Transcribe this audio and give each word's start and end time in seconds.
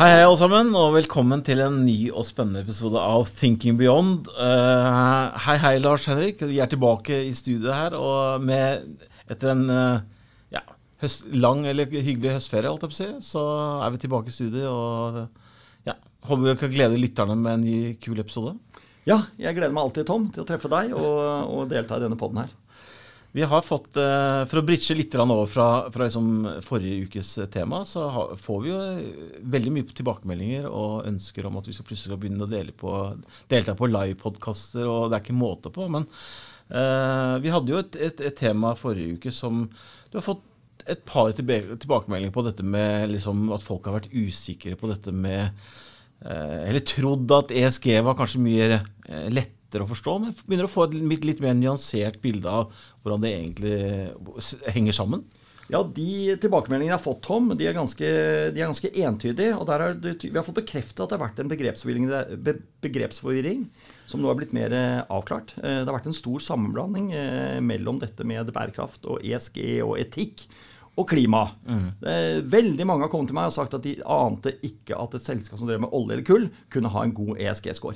Hei, 0.00 0.06
hei, 0.14 0.20
alle 0.24 0.38
sammen, 0.40 0.70
og 0.80 0.94
velkommen 0.94 1.42
til 1.44 1.60
en 1.60 1.74
ny 1.84 2.06
og 2.08 2.24
spennende 2.24 2.62
episode 2.64 2.96
av 2.96 3.26
Thinking 3.36 3.76
Beyond. 3.76 4.30
Uh, 4.32 5.26
hei, 5.44 5.58
hei, 5.60 5.72
Lars 5.84 6.06
Henrik. 6.08 6.40
Vi 6.48 6.56
er 6.64 6.70
tilbake 6.72 7.18
i 7.26 7.34
studio 7.36 7.68
her, 7.68 7.92
og 7.98 8.40
med, 8.40 8.86
etter 9.28 9.50
en 9.52 9.66
uh, 9.68 10.00
ja, 10.56 10.62
høst, 11.04 11.26
lang 11.36 11.66
eller 11.68 11.92
hyggelig 11.92 12.38
høstferie, 12.38 12.70
holdt 12.70 12.86
jeg 12.86 12.94
på 12.94 12.96
si, 12.96 13.10
så 13.28 13.44
er 13.84 13.92
vi 13.92 14.00
tilbake 14.06 14.32
i 14.32 14.38
studio. 14.38 14.72
Og 14.72 15.20
ja, 15.90 15.98
håper 16.30 16.46
vi 16.46 16.56
kan 16.64 16.72
glede 16.78 17.02
lytterne 17.02 17.36
med 17.36 17.58
en 17.58 17.68
ny, 17.68 17.78
kul 18.00 18.24
episode. 18.24 18.56
Ja, 19.04 19.26
jeg 19.36 19.52
gleder 19.58 19.76
meg 19.76 19.84
alltid, 19.84 20.08
Tom, 20.08 20.30
til 20.32 20.46
å 20.46 20.48
treffe 20.48 20.72
deg 20.72 20.96
og, 20.96 21.20
og 21.44 21.68
delta 21.68 22.00
i 22.00 22.06
denne 22.06 22.16
poden 22.16 22.40
her. 22.46 22.56
Vi 23.32 23.42
har 23.42 23.62
fått, 23.62 23.96
eh, 23.96 24.44
For 24.50 24.58
å 24.58 24.64
bridge 24.66 24.94
litt 24.98 25.14
over 25.14 25.46
fra, 25.46 25.90
fra 25.90 26.06
liksom 26.06 26.62
forrige 26.66 27.06
ukes 27.06 27.38
tema, 27.52 27.84
så 27.86 28.08
får 28.36 28.62
vi 28.62 28.70
jo 28.72 28.78
veldig 29.54 29.72
mye 29.74 29.94
tilbakemeldinger 29.94 30.66
og 30.66 31.06
ønsker 31.06 31.46
om 31.46 31.60
at 31.60 31.68
vi 31.68 31.74
skal 31.76 31.86
plutselig 31.86 32.18
begynne 32.18 32.46
å 32.46 32.50
dele 32.50 32.74
på, 32.74 32.94
delta 33.48 33.76
på 33.78 33.90
livepodkaster, 33.90 34.86
og 34.86 35.10
det 35.10 35.18
er 35.18 35.24
ikke 35.24 35.38
måte 35.38 35.70
på. 35.70 35.86
Men 35.86 36.08
uh, 36.74 37.38
vi 37.42 37.52
hadde 37.54 37.70
jo 37.70 37.78
et, 37.78 38.00
et, 38.00 38.20
et, 38.20 38.36
tema 38.36 38.74
forrige 38.78 39.20
uke 39.20 39.34
som 39.34 39.62
du 40.10 40.18
har 40.18 40.26
fått 40.26 40.42
et 40.90 41.04
par 41.06 41.30
tilbakemeldinger 41.36 42.34
på 42.34 42.44
dette 42.48 42.66
med 42.66 43.12
liksom, 43.12 43.46
at 43.54 43.62
folk 43.62 43.86
har 43.86 44.00
vært 44.00 44.10
usikre 44.10 44.74
på 44.80 44.90
dette 44.90 45.14
med 45.14 45.52
uh, 46.24 46.66
Eller 46.66 46.82
trodd 46.82 47.30
at 47.36 47.54
ESG 47.54 47.92
var 48.02 48.18
kanskje 48.18 48.42
mye 48.42 48.82
lettere 49.30 49.59
lettere 49.70 49.86
å 49.86 49.90
forstå, 49.90 50.16
men 50.18 50.34
begynner 50.42 50.66
å 50.66 50.72
få 50.72 50.88
et 50.88 51.24
litt 51.24 51.44
mer 51.44 51.54
nyansert 51.54 52.18
bilde 52.22 52.50
av 52.50 52.74
hvordan 53.04 53.22
det 53.22 53.36
egentlig 53.36 53.76
henger 54.74 54.96
sammen. 54.96 55.22
Ja, 55.70 55.84
De 55.86 56.34
tilbakemeldingene 56.42 56.90
jeg 56.90 56.98
har 56.98 57.04
fått, 57.04 57.20
Tom, 57.22 57.52
de 57.54 57.66
er 57.68 57.76
ganske, 57.76 58.08
de 58.50 58.58
er 58.58 58.66
ganske 58.66 58.90
entydige. 58.90 59.54
og 59.54 59.68
der 59.68 59.84
er 59.84 59.94
det, 59.94 60.16
Vi 60.24 60.34
har 60.34 60.42
fått 60.42 60.58
bekreftet 60.58 60.98
at 60.98 61.12
det 61.12 61.18
har 61.18 61.28
vært 61.28 61.38
en 61.38 61.52
begrepsforvirring, 61.52 62.08
begrepsforvirring 62.82 63.68
som 64.10 64.20
nå 64.20 64.32
er 64.32 64.40
blitt 64.40 64.56
mer 64.56 64.74
eh, 64.74 65.04
avklart. 65.06 65.54
Eh, 65.62 65.78
det 65.80 65.86
har 65.86 65.94
vært 65.94 66.10
en 66.10 66.18
stor 66.18 66.42
sammenblanding 66.42 67.12
eh, 67.14 67.60
mellom 67.62 68.02
dette 68.02 68.26
med 68.26 68.50
bærekraft 68.50 69.06
og 69.06 69.22
ESG 69.22 69.78
og 69.86 69.94
etikk 70.02 70.48
og 70.98 71.06
klima. 71.08 71.44
Mm. 71.64 71.86
Veldig 72.50 72.84
mange 72.84 73.06
har 73.06 73.10
kommet 73.12 73.30
til 73.30 73.36
meg 73.38 73.48
og 73.48 73.54
sagt 73.54 73.76
at 73.78 73.84
de 73.86 73.94
ante 74.02 74.50
ikke 74.66 74.98
at 74.98 75.14
et 75.16 75.22
selskap 75.22 75.60
som 75.60 75.70
drev 75.70 75.84
med 75.86 75.94
olje 75.96 76.16
eller 76.16 76.26
kull, 76.26 76.48
kunne 76.68 76.90
ha 76.92 77.04
en 77.06 77.14
god 77.14 77.38
ESG-score. 77.38 77.94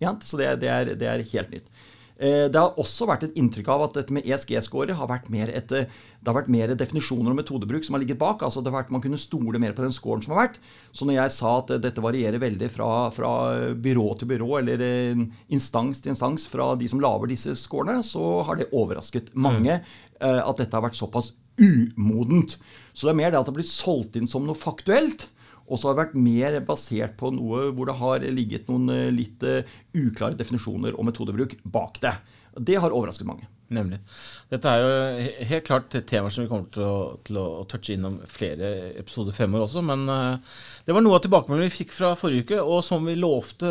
Så 0.00 0.38
det, 0.40 0.56
det, 0.62 0.68
er, 0.70 0.94
det, 0.94 1.08
er, 1.08 1.24
helt 1.32 1.52
nytt. 1.54 1.70
Eh, 2.16 2.46
det 2.48 2.56
har 2.56 2.78
også 2.80 3.08
vært 3.08 3.26
et 3.26 3.36
inntrykk 3.36 3.68
av 3.74 3.82
at 3.86 3.96
dette 3.98 4.14
med 4.16 4.24
ESG-score 4.24 4.94
har 4.96 5.08
vært 5.10 5.28
mer 5.32 5.50
et, 5.52 5.72
eh, 5.76 5.84
det 5.88 6.30
har 6.30 6.38
vært 6.38 6.52
mer 6.52 6.72
definisjoner 6.78 7.32
og 7.32 7.36
metodebruk 7.36 7.84
som 7.84 7.96
har 7.96 8.02
ligget 8.04 8.20
bak. 8.20 8.42
altså 8.42 8.62
det 8.62 8.72
har 8.72 8.78
vært, 8.82 8.90
Man 8.90 9.04
kunne 9.04 9.20
stole 9.20 9.60
mer 9.60 9.72
på 9.76 9.84
den 9.84 9.92
scoren 9.92 10.22
som 10.22 10.32
har 10.32 10.48
vært. 10.48 10.58
Så 10.92 11.04
når 11.04 11.20
jeg 11.20 11.34
sa 11.36 11.58
at 11.58 11.74
dette 11.82 12.00
varierer 12.00 12.40
veldig 12.40 12.70
fra, 12.72 13.10
fra 13.12 13.32
byrå 13.74 14.18
til 14.18 14.28
byrå, 14.32 14.50
eller 14.60 14.80
eh, 14.80 15.26
instans 15.50 16.00
til 16.00 16.14
instans 16.14 16.46
fra 16.46 16.74
de 16.76 16.88
som 16.88 17.00
lager 17.00 17.28
disse 17.28 17.56
scorene, 17.56 18.02
så 18.02 18.42
har 18.48 18.56
det 18.56 18.72
overrasket 18.72 19.34
mange 19.34 19.80
mm. 19.80 19.84
at 20.20 20.56
dette 20.56 20.72
har 20.72 20.84
vært 20.84 20.96
såpass 20.96 21.34
umodent. 21.60 22.56
Så 22.92 23.06
det 23.06 23.12
er 23.12 23.20
mer 23.20 23.30
det 23.30 23.38
at 23.38 23.46
det 23.46 23.52
har 23.52 23.60
blitt 23.60 23.72
solgt 23.72 24.16
inn 24.16 24.28
som 24.28 24.46
noe 24.46 24.56
faktuelt. 24.56 25.28
Og 25.66 25.80
så 25.80 25.88
har 25.88 25.96
det 25.96 26.02
vært 26.04 26.18
mer 26.20 26.58
basert 26.66 27.16
på 27.18 27.32
noe 27.34 27.70
hvor 27.74 27.90
det 27.90 27.98
har 28.00 28.26
ligget 28.30 28.70
noen 28.70 28.92
eh, 28.94 29.12
litt 29.14 29.42
eh, 29.46 29.66
uklare 29.96 30.38
definisjoner 30.38 30.94
og 30.94 31.08
metodebruk 31.08 31.58
bak 31.64 32.00
det. 32.04 32.14
Det 32.56 32.78
har 32.80 32.94
overrasket 32.94 33.28
mange. 33.28 33.48
Nemlig. 33.74 33.98
Dette 34.46 34.70
er 34.70 34.82
jo 34.84 35.30
helt 35.50 35.64
klart 35.66 35.94
temaer 36.06 36.30
som 36.30 36.44
vi 36.44 36.50
kommer 36.50 36.68
til 36.70 36.84
å, 36.86 36.98
til 37.26 37.38
å 37.40 37.64
touche 37.66 37.96
innom 37.96 38.20
flere 38.30 38.68
episoder 39.00 39.34
fremover 39.34 39.64
også. 39.66 39.82
Men 39.82 40.04
uh, 40.06 40.60
det 40.86 40.94
var 40.94 41.02
noe 41.02 41.18
av 41.18 41.24
tilbakemeldingen 41.24 41.72
vi 41.72 41.78
fikk 41.80 41.96
fra 41.96 42.12
forrige 42.18 42.46
uke. 42.46 42.60
Og 42.62 42.84
som 42.86 43.08
vi 43.10 43.16
lovte 43.18 43.66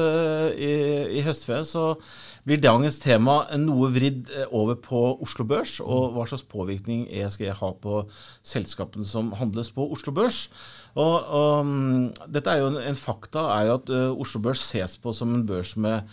i, 0.59 0.74
i 1.16 1.24
høstferien, 1.24 1.68
så 1.69 1.94
blir 2.44 2.59
dagens 2.59 3.00
tema 3.00 3.38
noe 3.62 3.90
vridd 3.96 4.28
over 4.50 4.75
på 4.84 5.06
Oslo 5.24 5.47
Børs, 5.47 5.78
og 5.80 6.12
hva 6.18 6.28
slags 6.28 6.44
påvirkning 6.52 7.08
ESG 7.08 7.48
har 7.56 7.80
på 7.80 8.03
selskapene 8.46 9.08
som 9.08 9.31
handles 9.40 9.72
på 9.72 9.88
Oslo 9.96 10.12
Børs. 10.18 10.50
Og, 11.00 11.16
og 11.24 11.64
um, 11.64 12.12
dette 12.31 12.52
er 12.52 12.62
jo 12.62 12.69
en, 12.74 12.81
en, 12.84 13.00
fakta 13.00 13.48
er 13.56 13.69
jo 13.69 13.80
at 13.80 13.96
Oslo 14.28 14.44
Børs 14.44 14.62
ses 14.64 15.00
på 15.00 15.16
som 15.16 15.34
en 15.36 15.48
børs 15.48 15.78
med 15.80 16.03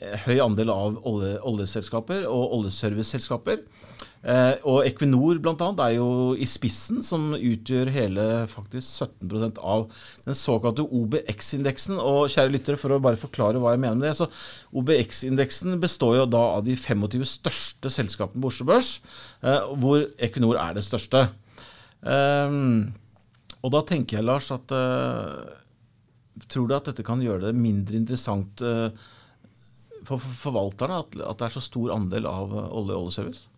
høy 0.00 0.38
andel 0.40 0.70
av 0.72 0.96
olje, 1.08 1.34
oljeselskaper 1.46 2.24
og 2.28 2.54
oljeserviceselskaper. 2.58 3.60
Eh, 4.22 4.54
og 4.70 4.86
Equinor 4.86 5.40
bl.a. 5.42 5.68
er 5.84 5.96
jo 5.96 6.32
i 6.38 6.46
spissen, 6.48 7.02
som 7.04 7.32
utgjør 7.34 7.90
hele 7.92 8.26
faktisk 8.50 9.04
17% 9.04 9.58
av 9.58 9.88
den 10.26 10.38
såkalte 10.38 10.86
OBX-indeksen. 10.86 11.98
Og 12.00 12.30
kjære 12.32 12.54
lyttere, 12.54 12.80
for 12.80 12.94
å 12.94 13.02
bare 13.02 13.20
forklare 13.20 13.60
hva 13.62 13.74
jeg 13.74 13.82
mener 13.84 14.00
med 14.00 14.08
det. 14.08 14.16
så 14.20 14.30
OBX-indeksen 14.78 15.76
består 15.82 16.22
jo 16.22 16.26
da 16.30 16.42
av 16.56 16.66
de 16.66 16.78
25 16.78 17.28
største 17.36 17.92
selskapene 17.92 18.42
på 18.42 18.52
Oslo 18.52 18.68
Børs, 18.70 18.96
eh, 19.42 19.70
hvor 19.76 20.06
Equinor 20.22 20.60
er 20.62 20.78
det 20.78 20.86
største. 20.86 21.26
Eh, 22.02 22.60
og 23.62 23.74
da 23.74 23.82
tenker 23.86 24.18
jeg, 24.18 24.26
Lars, 24.26 24.50
at 24.54 24.72
uh, 24.74 25.58
Tror 26.50 26.64
du 26.66 26.72
at 26.74 26.88
dette 26.88 27.04
kan 27.06 27.20
gjøre 27.22 27.50
det 27.50 27.52
mindre 27.54 27.98
interessant 27.98 28.62
uh, 28.64 28.88
for 30.08 30.20
forvalterne 30.20 31.00
at, 31.02 31.16
at, 31.20 31.40
det 31.40 31.48
er 31.48 31.56
så 31.56 31.64
stor 31.64 31.94
andel 31.96 32.28
av 32.30 32.52
olje- 32.52 32.96
og 32.96 33.08
oljeservice? 33.08 33.48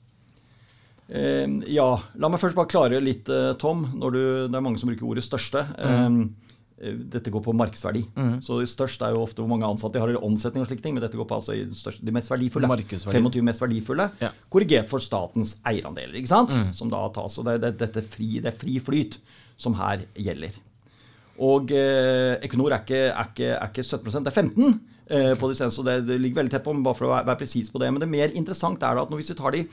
Eh, 1.09 1.45
ja. 1.75 1.89
La 2.21 2.31
meg 2.33 2.41
først 2.43 2.57
bare 2.57 2.71
klare 2.71 3.03
litt, 3.03 3.29
Tom. 3.61 3.87
Når 4.01 4.17
du, 4.17 4.23
det 4.49 4.57
er 4.57 4.65
mange 4.65 4.81
som 4.81 4.91
bruker 4.91 5.07
ordet 5.09 5.27
'største'. 5.27 5.67
Mm. 5.79 6.25
dette 7.09 7.31
går 7.31 7.41
på 7.41 7.53
markedsverdi. 7.55 8.03
Mm. 8.17 8.41
Så 8.43 8.59
Størst 8.67 9.01
er 9.01 9.15
jo 9.15 9.23
ofte 9.23 9.41
hvor 9.41 9.49
mange 9.49 9.65
ansatte 9.65 9.95
de 9.95 10.03
har, 10.03 10.11
eller 10.11 10.25
omsetning 10.27 10.65
og 10.65 10.69
slike 10.69 10.83
ting. 10.83 10.97
Men 10.97 11.05
dette 11.05 11.17
går 11.17 11.29
på 11.29 11.39
altså 11.39 11.55
de 11.55 12.13
mest 12.13 12.31
verdifulle. 12.31 12.69
25 12.69 13.47
mest 13.47 13.63
verdifulle. 13.63 14.11
Ja. 14.21 14.33
Korrigert 14.51 14.91
for 14.91 14.99
statens 14.99 15.57
eierandeler, 15.65 16.19
ikke 16.19 16.33
sant? 16.35 16.53
Mm. 16.53 16.73
som 16.75 16.91
da 16.93 17.07
tas. 17.15 17.39
Og 17.39 17.47
det, 17.49 17.61
det, 17.63 17.77
dette 17.79 18.03
fri, 18.03 18.41
det 18.41 18.53
er 18.53 18.59
fri 18.59 18.81
flyt 18.83 19.21
som 19.57 19.77
her 19.79 20.03
gjelder. 20.19 20.59
Og 21.43 21.73
eh, 21.75 22.37
Equinor 22.47 22.75
er 22.75 22.85
ikke, 22.85 23.01
er, 23.11 23.31
ikke, 23.33 23.55
er 23.57 23.71
ikke, 23.73 23.83
17 23.83 24.25
det 24.25 24.31
er 24.31 24.37
15 24.43 24.67
eh, 24.67 24.75
på 25.05 25.49
dissens. 25.51 25.77
og 25.79 25.85
det, 25.89 25.99
det, 26.09 26.17
ligger 26.21 26.41
veldig 26.41 26.55
tett 26.55 26.65
på, 26.65 26.73
bare 26.85 26.97
for 26.97 27.09
å 27.09 27.11
være, 27.13 27.29
være 27.29 27.41
presis 27.43 27.69
på 27.73 27.81
det. 27.83 27.91
Men 27.93 28.01
det 28.05 28.11
mer 28.13 28.33
interessant 28.33 28.83
er 28.83 28.97
da 28.97 29.05
at 29.05 29.13
når 29.13 29.21
vi 29.21 29.37
tar 29.37 29.57
de, 29.57 29.65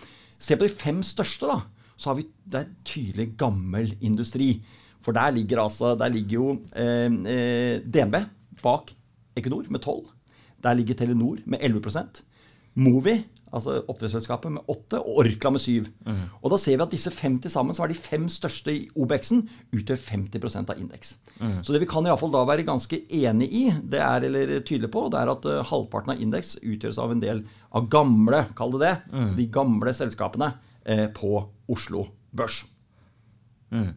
ser 0.41 0.59
på 0.59 0.67
de 0.67 0.73
fem 0.73 0.99
største, 1.05 1.47
da, 1.47 1.59
så 1.95 2.11
har 2.11 2.17
vi 2.19 2.27
det 2.51 2.59
er 2.61 2.71
tydelig 2.87 3.27
gammel 3.39 3.93
industri. 4.01 4.55
For 5.01 5.15
der 5.17 5.33
ligger, 5.33 5.63
altså, 5.63 5.95
der 5.97 6.11
ligger 6.13 6.35
jo 6.37 6.47
eh, 6.77 7.07
eh 7.07 7.81
DNB 7.81 8.17
bak 8.61 8.93
Equinor 9.37 9.65
med 9.69 9.81
12. 9.81 10.03
Der 10.63 10.73
ligger 10.77 10.95
Telenor 10.95 11.37
med 11.45 11.59
11% 11.59 12.21
Movi 12.75 13.15
altså 13.51 13.77
oppdrettsselskapet, 13.81 14.53
med 14.55 14.71
åtte, 14.71 14.99
og 14.99 15.21
Orkla 15.23 15.51
med 15.53 15.63
syv. 15.63 15.89
Mm. 16.07 16.23
Og 16.41 16.53
da 16.53 16.59
ser 16.61 16.77
vi 16.77 16.85
at 16.85 16.93
disse 16.93 17.11
fem 17.13 17.37
til 17.43 17.53
sammen, 17.53 17.75
så 17.75 17.85
er 17.85 17.91
de 17.91 17.99
fem 17.99 18.27
største 18.31 18.73
i 18.73 18.85
OBX-en, 18.95 19.43
utgjør 19.75 19.99
50% 20.07 20.73
av 20.73 20.81
indeks. 20.81 21.15
Mm. 21.39 21.57
Så 21.65 21.75
det 21.75 21.83
vi 21.83 21.89
kan 21.91 22.07
iallfall 22.07 22.33
da 22.33 22.43
være 22.47 22.67
ganske 22.67 23.01
enig 23.21 23.49
i, 23.61 23.63
det 23.93 24.01
er, 24.03 24.27
eller 24.29 24.57
tydelig 24.59 24.91
på, 24.93 25.07
det 25.11 25.21
er 25.21 25.33
at 25.33 25.47
uh, 25.49 25.59
halvparten 25.71 26.15
av 26.15 26.23
indeks 26.23 26.57
utgjøres 26.61 27.01
av 27.01 27.15
en 27.15 27.23
del 27.23 27.43
av 27.75 27.89
gamle, 27.91 28.45
kall 28.57 28.75
det 28.77 28.85
det, 28.85 28.93
mm. 29.11 29.33
de 29.39 29.49
gamle 29.53 29.95
selskapene 29.95 30.53
uh, 30.55 31.07
på 31.17 31.33
Oslo 31.71 32.07
Børs. 32.31 32.63
Mm. 33.71 33.91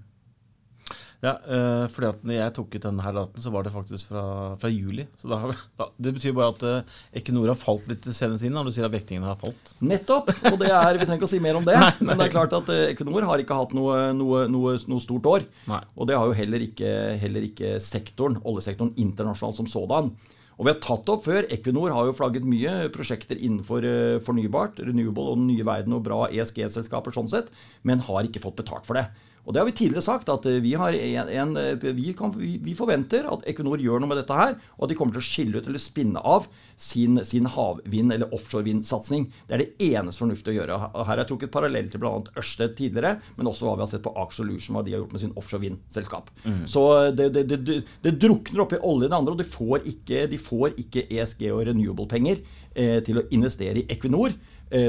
Ja, 1.25 1.39
uh, 1.49 1.87
fordi 1.89 2.09
at 2.11 2.25
når 2.27 2.37
jeg 2.37 2.53
tok 2.59 2.75
ut 2.75 2.85
denne 2.85 3.05
her 3.05 3.15
daten, 3.17 3.41
så 3.41 3.53
var 3.55 3.65
det 3.65 3.73
faktisk 3.73 4.11
fra, 4.11 4.25
fra 4.61 4.69
juli. 4.69 5.07
Så 5.17 5.31
da, 5.31 5.39
da, 5.81 5.87
Det 5.97 6.13
betyr 6.19 6.35
bare 6.37 6.53
at 6.53 6.65
uh, 6.69 6.99
Equinor 7.17 7.49
har 7.49 7.57
falt 7.57 7.87
litt 7.89 8.05
senere 8.11 8.41
tid 8.43 8.53
når 8.53 8.69
du 8.69 8.75
sier 8.77 8.85
at 8.85 8.93
vektingen 8.93 9.25
har 9.25 9.39
falt. 9.41 9.73
Nettopp! 9.81 10.29
Og 10.53 10.59
det 10.61 10.69
er, 10.69 11.01
vi 11.01 11.07
trenger 11.07 11.23
ikke 11.23 11.31
å 11.31 11.33
si 11.33 11.41
mer 11.45 11.57
om 11.61 11.65
det. 11.65 11.79
nei, 11.81 11.89
nei. 11.97 12.11
Men 12.11 12.21
det 12.21 12.29
er 12.29 12.37
klart 12.37 12.59
at 12.61 12.69
uh, 12.69 12.83
Equinor 12.91 13.29
har 13.31 13.41
ikke 13.41 13.57
hatt 13.57 13.73
noe, 13.77 13.97
noe, 14.19 14.45
noe, 14.53 14.77
noe 14.93 15.07
stort 15.07 15.33
år. 15.33 15.49
Nei. 15.71 15.81
Og 15.97 16.13
det 16.13 16.21
har 16.21 16.29
jo 16.29 16.37
heller 16.37 16.69
ikke, 16.69 16.95
heller 17.25 17.49
ikke 17.49 17.75
sektoren, 17.81 18.37
oljesektoren 18.45 18.93
internasjonalt 19.01 19.63
som 19.63 19.71
sådan. 19.71 20.13
Og 20.55 20.69
vi 20.69 20.75
har 20.75 20.83
tatt 20.85 21.09
opp 21.11 21.25
før. 21.25 21.49
Equinor 21.57 21.97
har 21.97 22.07
jo 22.07 22.15
flagget 22.15 22.45
mye 22.47 22.91
prosjekter 22.95 23.41
innenfor 23.41 23.83
fornybart, 24.23 24.77
renewable 24.85 25.33
og 25.33 25.41
den 25.41 25.49
nye 25.49 25.65
verden 25.67 25.97
og 25.97 26.05
bra 26.05 26.27
ESG-selskaper 26.29 27.17
sånn 27.17 27.33
sett, 27.33 27.49
men 27.83 28.05
har 28.07 28.29
ikke 28.29 28.45
fått 28.45 28.61
betalt 28.61 28.87
for 28.87 29.01
det. 29.01 29.09
Og 29.45 29.53
det 29.53 29.61
har 29.61 29.69
vi 29.69 29.77
tidligere 29.77 30.05
sagt, 30.05 30.31
at 30.33 30.47
eh, 30.49 30.61
vi, 30.65 30.73
en, 30.75 31.29
en, 31.29 31.57
eh, 31.61 31.89
vi, 31.95 32.13
kan, 32.17 32.33
vi, 32.37 32.75
forventer 32.77 33.29
at 33.29 33.45
Equinor 33.51 33.83
gjør 33.83 34.01
noe 34.01 34.11
med 34.11 34.23
dette 34.23 34.39
her, 34.39 34.57
og 34.77 34.87
at 34.87 34.93
de 34.93 34.97
kommer 34.99 35.17
til 35.17 35.23
å 35.23 35.27
skille 35.27 35.61
ut 35.61 35.69
eller 35.69 35.83
spinne 35.83 36.21
av 36.25 36.49
sin, 36.81 37.21
sin 37.29 37.49
havvind- 37.53 38.15
eller 38.17 38.33
offshorevindsatsing. 38.35 39.29
Det 39.49 39.57
er 39.57 39.65
det 39.65 39.91
eneste 39.93 40.25
fornuftige 40.25 40.55
å 40.55 40.59
gjøre. 40.63 40.79
Her 40.95 41.11
har 41.11 41.23
jeg 41.23 41.31
trukket 41.31 41.53
parallell 41.55 41.91
til 41.93 42.03
bl.a. 42.03 42.15
Ørsted 42.41 42.77
tidligere, 42.79 43.19
men 43.37 43.51
også 43.51 43.69
hva 43.69 43.77
vi 43.77 43.85
har 43.85 43.93
sett 43.93 44.05
på 44.07 44.15
Aker 44.15 44.39
Solution, 44.41 44.79
hva 44.79 44.85
de 44.87 44.97
har 44.97 45.05
gjort 45.05 45.17
med 45.17 45.25
sin 45.27 45.37
offshorevindselskap. 45.41 46.33
Mm. 46.47 46.63
Så 46.71 46.87
eh, 46.97 47.11
det, 47.21 47.29
det, 47.37 47.45
det, 47.53 47.81
det, 48.07 48.15
drukner 48.25 48.65
oppi 48.65 48.81
olje 48.81 49.11
det 49.13 49.19
andre, 49.19 49.37
og 49.37 49.43
de 49.45 49.49
får 49.49 49.85
ikke, 49.93 50.25
de 50.33 50.41
får 50.41 50.79
ikke 50.81 51.05
ESG 51.13 51.51
og 51.53 51.67
renewable-penger 51.69 52.41
eh, 52.73 52.99
til 53.05 53.21
å 53.21 53.29
investere 53.37 53.85
i 53.85 53.89
Equinor 53.93 54.37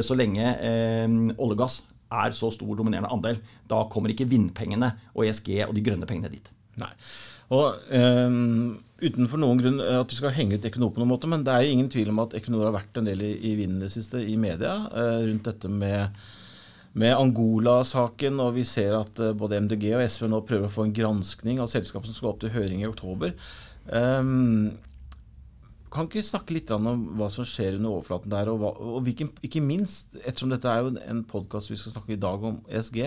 så 0.01 0.15
lenge 0.17 0.41
eh, 0.65 1.03
olje 1.35 1.53
og 1.53 1.59
gass 1.59 1.75
er 2.23 2.35
så 2.35 2.51
stor 2.53 2.77
dominerende 2.77 3.11
andel, 3.13 3.39
da 3.69 3.83
kommer 3.91 4.13
ikke 4.13 4.27
vindpengene 4.31 4.93
og 5.13 5.25
ESG 5.27 5.51
og 5.67 5.75
de 5.75 5.83
grønne 5.85 6.09
pengene 6.09 6.31
dit. 6.33 6.51
Nei. 6.81 6.91
Og 7.55 7.77
um, 7.93 8.75
Utenfor 8.95 9.41
noen 9.41 9.59
grunn 9.59 9.81
at 9.83 10.07
vi 10.07 10.17
skal 10.17 10.31
henge 10.37 10.55
ut 10.55 10.65
Equinor 10.65 10.93
på 10.95 11.01
noen 11.01 11.11
måte, 11.11 11.27
men 11.27 11.41
det 11.43 11.51
er 11.51 11.65
jo 11.65 11.73
ingen 11.75 11.89
tvil 11.91 12.13
om 12.13 12.21
at 12.23 12.33
Equinor 12.37 12.69
har 12.69 12.77
vært 12.77 12.95
en 12.97 13.09
del 13.09 13.25
i, 13.27 13.33
i 13.51 13.51
vinden 13.59 13.83
det 13.83 13.91
siste 13.91 14.21
i 14.23 14.37
media 14.39 14.77
uh, 14.87 15.19
rundt 15.25 15.49
dette 15.49 15.67
med, 15.67 16.15
med 16.95 17.11
Angola-saken. 17.11 18.39
Og 18.39 18.55
vi 18.55 18.63
ser 18.67 18.95
at 18.97 19.19
både 19.35 19.59
MDG 19.67 19.89
og 19.97 20.05
SV 20.07 20.29
nå 20.31 20.39
prøver 20.47 20.69
å 20.69 20.75
få 20.77 20.87
en 20.87 20.95
granskning 20.95 21.59
av 21.59 21.67
selskapet 21.73 22.07
som 22.07 22.17
skal 22.17 22.31
opp 22.31 22.39
til 22.43 22.55
høring 22.55 22.85
i 22.85 22.89
oktober. 22.89 23.35
Um, 23.91 24.77
kan 25.95 26.09
ikke 26.09 26.25
snakke 26.25 26.55
litt 26.55 26.71
om 26.75 27.05
hva 27.17 27.29
som 27.33 27.47
skjer 27.47 27.77
under 27.79 27.95
overflaten 27.95 28.33
der, 28.33 28.51
og, 28.51 28.61
hva, 28.61 28.71
og 28.75 29.03
hvilken, 29.05 29.31
ikke 29.45 29.63
minst, 29.63 30.11
ettersom 30.21 30.51
dette 30.53 30.71
er 30.71 30.83
jo 30.83 30.95
en 30.99 31.21
podkast 31.29 31.71
vi 31.71 31.79
skal 31.79 31.95
snakke 31.97 32.15
i 32.15 32.21
dag 32.21 32.43
om 32.51 32.59
ESG, 32.69 32.99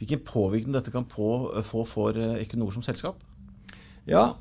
hvilken 0.00 0.24
påvirkning 0.26 0.76
dette 0.76 0.94
kan 0.94 1.06
på, 1.08 1.30
få 1.66 1.86
for 1.88 2.18
eh, 2.20 2.42
Equinor 2.44 2.74
som 2.76 2.84
selskap? 2.84 3.22
Ja, 4.06 4.34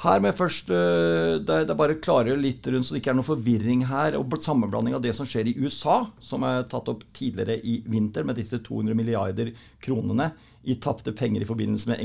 her 0.00 0.20
med 0.22 0.36
først 0.38 0.70
eh, 0.72 1.38
Det 1.44 1.56
er 1.60 1.76
bare 1.76 1.98
klarere 2.00 2.38
litt 2.40 2.64
rundt 2.72 2.88
så 2.88 2.94
det 2.94 3.02
ikke 3.02 3.12
er 3.12 3.18
noe 3.18 3.26
forvirring 3.26 3.82
her. 3.90 4.16
og 4.16 4.36
Sammenblanding 4.40 4.96
av 4.96 5.02
det 5.04 5.12
som 5.16 5.28
skjer 5.28 5.50
i 5.50 5.56
USA, 5.60 6.04
som 6.24 6.46
er 6.48 6.68
tatt 6.70 6.88
opp 6.92 7.04
tidligere 7.16 7.58
i 7.60 7.80
vinter 7.84 8.24
med 8.24 8.38
disse 8.40 8.62
200 8.64 8.96
milliarder 8.96 9.52
kronene 9.82 10.30
i 10.68 10.76
tapte 10.80 11.12
penger 11.16 11.44
i 11.44 11.48
forbindelse 11.48 11.88
med 11.88 12.00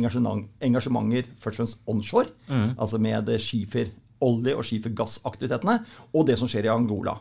engasjementer 0.63 1.29
først 1.43 1.55
og 1.55 1.61
fremst 1.61 1.87
onshore, 1.91 2.31
mm. 2.47 2.75
altså 2.79 2.99
med 3.03 3.31
skifer 3.43 3.91
olje- 4.23 4.55
og 4.55 4.65
skifergassaktivitetene, 4.67 5.79
og 6.13 6.27
det 6.27 6.39
som 6.39 6.49
skjer 6.51 6.69
i 6.69 6.73
Angola. 6.73 7.17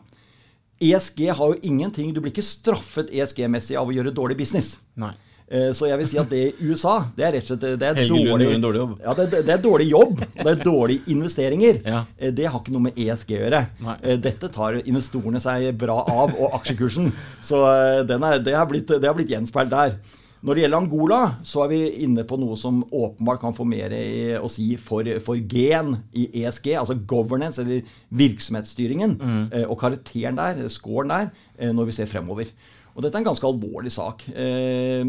ESG 0.83 1.29
har 1.31 1.53
jo 1.53 1.59
ingenting 1.63 2.09
Du 2.11 2.19
blir 2.19 2.33
ikke 2.33 2.43
straffet 2.43 3.07
ESG-messig 3.07 3.77
av 3.79 3.87
å 3.87 3.95
gjøre 3.95 4.11
dårlig 4.15 4.35
business. 4.41 4.75
Nei. 4.99 5.13
Eh, 5.45 5.69
så 5.77 5.85
jeg 5.85 5.99
vil 6.01 6.07
si 6.09 6.17
at 6.17 6.31
det 6.31 6.39
i 6.41 6.67
USA 6.71 6.95
det 7.13 7.25
er 7.27 7.35
rett 7.35 7.45
og 7.45 7.51
slett 7.51 7.77
det 7.77 7.85
er 7.85 7.99
dårlig, 8.09 8.47
dårlig, 8.63 8.79
jobb. 8.81 8.93
Ja, 9.03 9.13
det, 9.13 9.25
det, 9.35 9.53
er 9.53 9.61
dårlig 9.61 9.87
jobb. 9.91 10.23
Det 10.33 10.47
er 10.49 10.63
dårlige 10.63 11.13
investeringer. 11.13 11.81
Ja. 11.85 12.01
Eh, 12.17 12.33
det 12.33 12.47
har 12.49 12.59
ikke 12.59 12.73
noe 12.73 12.87
med 12.87 12.97
ESG 12.97 13.35
å 13.35 13.41
gjøre. 13.43 13.61
Nei. 13.85 13.97
Eh, 14.01 14.19
dette 14.25 14.49
tar 14.55 14.79
investorene 14.81 15.41
seg 15.43 15.69
bra 15.77 15.99
av, 16.01 16.33
og 16.33 16.57
aksjekursen. 16.57 17.11
Så 17.45 17.61
er, 17.69 18.01
det 18.09 18.57
har 18.57 18.69
blitt, 18.71 18.89
det 18.89 19.05
har 19.05 19.17
blitt 19.17 19.33
gjenspeilt 19.35 19.73
der. 19.73 19.99
Når 20.45 20.53
det 20.53 20.61
gjelder 20.61 20.77
Angola, 20.77 21.19
så 21.47 21.63
er 21.63 21.71
vi 21.71 21.79
inne 22.05 22.23
på 22.27 22.37
noe 22.37 22.53
som 22.59 22.83
åpenbart 22.93 23.41
kan 23.41 23.55
få 23.57 23.65
mer 23.65 23.95
å 24.37 24.49
si 24.51 24.75
for, 24.77 25.07
for 25.25 25.39
gen 25.41 25.95
i 26.13 26.27
ESG, 26.43 26.75
altså 26.77 26.99
governance, 27.09 27.63
eller 27.63 27.81
virksomhetsstyringen, 28.13 29.17
mm. 29.17 29.41
Eh, 29.55 29.65
og 29.65 29.79
karakteren 29.81 30.37
der, 30.37 30.61
scoren 30.69 31.13
der, 31.13 31.31
eh, 31.57 31.73
når 31.73 31.89
vi 31.89 31.97
ser 31.97 32.11
fremover. 32.11 32.51
Og 32.95 33.03
Dette 33.03 33.19
er 33.19 33.25
en 33.25 33.27
ganske 33.27 33.47
alvorlig 33.47 33.91
sak. 33.91 34.23
Eh, 34.31 35.03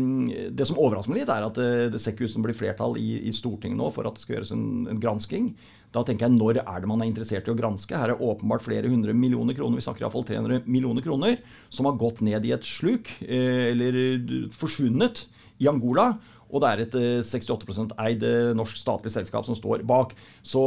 det 0.50 0.66
som 0.66 0.78
overrasker 0.82 1.12
meg 1.12 1.20
litt, 1.22 1.30
er 1.30 1.46
at 1.46 1.60
det 1.92 2.00
ser 2.02 2.16
ikke 2.16 2.26
ut 2.26 2.32
som 2.32 2.42
det 2.42 2.50
blir 2.50 2.58
flertall 2.58 2.98
i, 2.98 3.20
i, 3.28 3.34
Stortinget 3.34 3.78
nå 3.78 3.92
for 3.94 4.08
at 4.08 4.18
det 4.18 4.24
skal 4.24 4.40
gjøres 4.40 4.50
en, 4.56 4.66
en, 4.90 4.98
gransking. 5.02 5.52
Da 5.94 6.02
tenker 6.02 6.26
jeg, 6.26 6.34
Når 6.34 6.60
er 6.64 6.82
det 6.82 6.90
man 6.90 7.04
er 7.04 7.08
interessert 7.12 7.46
i 7.46 7.54
å 7.54 7.58
granske? 7.58 7.94
Her 7.94 8.16
er 8.16 8.26
åpenbart 8.26 8.66
flere 8.66 8.90
hundre 8.90 9.14
millioner 9.14 9.54
kroner 9.54 9.78
vi 9.78 9.86
snakker 9.86 10.02
i 10.02 10.06
hvert 10.08 10.16
fall 10.18 10.26
300 10.26 10.66
millioner 10.66 11.06
kroner, 11.06 11.38
som 11.70 11.86
har 11.86 12.00
gått 12.00 12.24
ned 12.26 12.44
i 12.44 12.52
et 12.58 12.66
sluk, 12.66 13.12
eh, 13.22 13.70
eller 13.70 14.50
forsvunnet, 14.50 15.28
i 15.62 15.70
Angola. 15.70 16.10
Og 16.50 16.62
det 16.62 16.70
er 16.70 16.82
et 16.84 16.96
68 17.26 17.80
eh, 17.82 17.94
eid 18.06 18.26
norsk 18.58 18.78
statlig 18.80 19.12
selskap 19.14 19.46
som 19.48 19.58
står 19.58 19.84
bak. 19.86 20.14
Så 20.46 20.62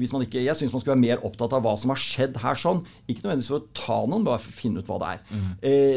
hvis 0.00 0.14
man 0.14 0.24
ikke, 0.26 0.42
jeg 0.42 0.58
syns 0.58 0.74
man 0.74 0.82
skulle 0.82 0.96
være 0.96 1.04
mer 1.04 1.26
opptatt 1.26 1.54
av 1.56 1.62
hva 1.64 1.76
som 1.78 1.92
har 1.94 2.00
skjedd 2.00 2.40
her. 2.42 2.58
sånn. 2.58 2.82
Ikke 3.06 3.26
nødvendigvis 3.26 3.52
for 3.52 3.62
å 3.62 3.70
ta 3.76 4.00
noen, 4.06 4.26
bare 4.26 4.42
for 4.42 4.54
å 4.54 4.58
finne 4.58 4.82
ut 4.82 4.90
hva 4.90 4.98
det 5.02 5.12
er. 5.12 5.22
Mm. 5.30 5.52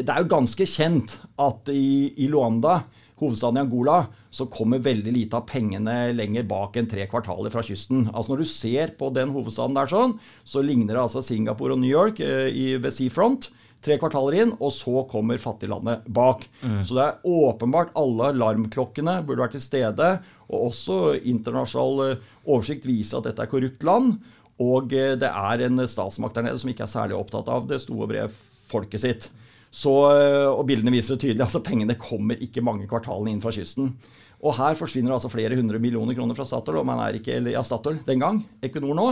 Det 0.06 0.12
er 0.14 0.22
jo 0.22 0.30
ganske 0.30 0.68
kjent 0.70 1.18
at 1.42 1.74
i, 1.74 2.14
i 2.22 2.30
Luanda 2.30 2.80
hovedstaden 3.20 3.56
i 3.56 3.64
Angola, 3.64 4.00
så 4.30 4.46
kommer 4.52 4.82
veldig 4.84 5.12
lite 5.14 5.38
av 5.38 5.46
pengene 5.48 6.12
lenger 6.12 6.44
bak 6.48 6.76
enn 6.76 6.88
tre 6.90 7.06
kvartaler 7.08 7.52
fra 7.52 7.64
kysten. 7.64 8.10
Altså 8.12 8.34
Når 8.34 8.42
du 8.42 8.50
ser 8.50 8.92
på 8.98 9.08
den 9.16 9.32
hovedstaden 9.32 9.76
der 9.76 9.88
sånn, 9.90 10.18
så 10.44 10.64
ligner 10.64 10.94
det 10.94 11.04
altså 11.06 11.24
Singapore 11.24 11.76
og 11.76 11.80
New 11.80 11.92
York 11.92 12.20
eh, 12.20 12.50
i, 12.52 12.66
ved 12.76 12.92
Seafront. 12.92 13.48
Tre 13.84 13.98
kvartaler 14.00 14.38
inn, 14.40 14.52
og 14.56 14.72
så 14.74 15.04
kommer 15.10 15.40
fattiglandet 15.40 16.06
bak. 16.10 16.46
Mm. 16.62 16.80
Så 16.86 16.96
det 16.96 17.04
er 17.04 17.28
åpenbart 17.28 17.92
alle 17.98 18.32
alarmklokkene 18.32 19.20
burde 19.26 19.44
vært 19.44 19.56
til 19.58 19.64
stede. 19.64 20.10
Og 20.48 20.70
også 20.70 20.98
internasjonal 21.20 22.02
eh, 22.06 22.26
oversikt 22.46 22.88
viser 22.88 23.20
at 23.20 23.30
dette 23.30 23.44
er 23.44 23.50
korrupt 23.50 23.86
land. 23.86 24.16
Og 24.62 24.94
eh, 24.96 25.14
det 25.20 25.30
er 25.30 25.66
en 25.66 25.84
statsmakt 25.86 26.38
der 26.38 26.48
nede 26.48 26.62
som 26.62 26.72
ikke 26.72 26.86
er 26.86 26.92
særlig 26.92 27.18
opptatt 27.18 27.50
av 27.52 27.68
det 27.70 27.82
store 27.84 28.08
brev 28.10 28.36
folket 28.66 29.04
sitt. 29.04 29.30
Så, 29.70 29.92
eh, 30.16 30.48
og 30.48 30.64
bildene 30.68 30.94
viser 30.94 31.14
det 31.14 31.26
tydelig. 31.26 31.44
altså 31.46 31.62
Pengene 31.64 31.98
kommer 32.00 32.40
ikke 32.42 32.64
mange 32.64 32.88
kvartalene 32.90 33.34
inn 33.34 33.42
fra 33.44 33.54
kysten. 33.54 33.94
Og 34.44 34.54
her 34.58 34.76
forsvinner 34.78 35.14
altså 35.14 35.30
flere 35.32 35.56
hundre 35.58 35.80
millioner 35.82 36.16
kroner 36.16 36.36
fra 36.36 36.44
Statoil, 36.46 36.82
og 36.82 36.88
man 36.88 37.00
er 37.02 37.16
ikke, 37.18 37.38
eller, 37.38 37.54
ja, 37.54 37.62
Statoil 37.64 38.02
den 38.06 38.20
gang, 38.20 38.42
Equinor 38.64 38.96
nå, 38.96 39.06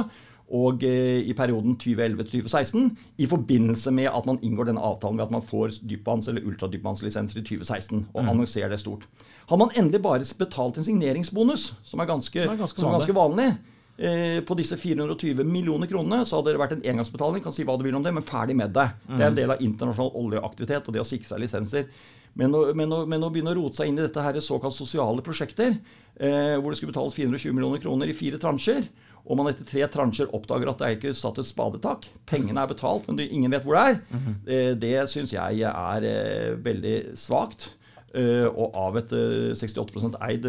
og 0.52 0.84
eh, 0.84 1.22
i 1.24 1.34
perioden 1.36 1.76
2011-2016, 1.80 2.88
i 3.18 3.28
forbindelse 3.30 3.92
med 3.96 4.10
at 4.12 4.26
man 4.28 4.40
inngår 4.44 4.68
denne 4.70 4.84
avtalen 4.84 5.18
ved 5.18 5.26
at 5.26 5.36
man 5.36 5.44
får 5.44 5.78
dypvanns- 5.88 6.28
eller 6.28 6.44
ultradypvannslisenser 6.44 7.40
i 7.40 7.44
2016, 7.44 8.06
og 8.12 8.22
mm. 8.22 8.32
annonserer 8.34 8.74
det 8.74 8.80
stort. 8.82 9.06
Har 9.48 9.60
man 9.60 9.72
endelig 9.76 10.02
bare 10.02 10.26
betalt 10.38 10.78
en 10.78 10.84
signeringsbonus, 10.84 11.72
som 11.84 12.00
er 12.00 12.10
ganske, 12.10 12.42
er 12.44 12.60
ganske, 12.60 12.80
som 12.80 12.90
er 12.90 12.98
ganske 12.98 13.16
vanlig, 13.16 13.52
Eh, 13.96 14.40
på 14.42 14.56
disse 14.58 14.74
420 14.74 15.44
millioner 15.46 15.86
kronene 15.86 16.24
så 16.26 16.40
hadde 16.40 16.50
det 16.50 16.58
vært 16.58 16.72
en 16.74 16.82
engangsbetaling. 16.94 17.42
kan 17.44 17.54
si 17.54 17.62
hva 17.62 17.76
du 17.78 17.84
vil 17.86 17.94
om 17.94 18.02
Det 18.02 18.12
men 18.12 18.26
ferdig 18.26 18.56
med 18.56 18.74
det. 18.74 18.88
Det 19.06 19.20
er 19.20 19.28
en 19.28 19.32
mm. 19.32 19.38
del 19.38 19.50
av 19.54 19.62
internasjonal 19.62 20.10
oljeaktivitet 20.18 20.88
og 20.88 20.94
det 20.96 21.02
å 21.02 21.06
sikre 21.06 21.28
seg 21.28 21.42
lisenser. 21.44 21.86
Men 22.34 22.54
å, 22.54 22.64
men, 22.74 22.90
å, 22.90 23.04
men 23.06 23.22
å, 23.22 23.30
begynne 23.30 23.52
å 23.54 23.58
rote 23.60 23.78
seg 23.78 23.88
inn 23.88 23.98
i 24.00 24.02
dette 24.02 24.22
her 24.22 24.40
såkalt 24.42 24.74
sosiale 24.74 25.22
prosjekter, 25.22 25.76
eh, 26.18 26.56
hvor 26.58 26.72
det 26.72 26.80
skulle 26.80 26.90
betales 26.90 27.14
420 27.14 27.54
millioner 27.54 27.78
kroner 27.78 28.10
i 28.10 28.16
fire 28.18 28.40
transjer, 28.42 28.82
og 29.24 29.38
man 29.38 29.48
etter 29.48 29.64
tre 29.68 29.86
transjer 29.92 30.32
oppdager 30.36 30.68
at 30.70 30.80
det 30.80 30.88
er 30.88 30.98
ikke 30.98 31.14
satt 31.16 31.40
et 31.40 31.48
spadetak, 31.48 32.10
pengene 32.28 32.60
er 32.60 32.68
betalt, 32.68 33.06
men 33.08 33.22
ingen 33.24 33.54
vet 33.54 33.64
hvor 33.64 33.78
det 33.78 33.86
er, 33.86 34.02
mm 34.10 34.20
-hmm. 34.20 34.34
det, 34.44 34.80
det 34.80 35.08
syns 35.08 35.32
jeg 35.32 35.60
er 35.64 36.04
eh, 36.04 36.64
veldig 36.64 37.16
svakt. 37.16 37.72
Eh, 38.14 38.46
og 38.46 38.76
av 38.78 38.96
et 38.96 39.10
68 39.58 40.04
eh, 40.06 40.28
eid 40.28 40.44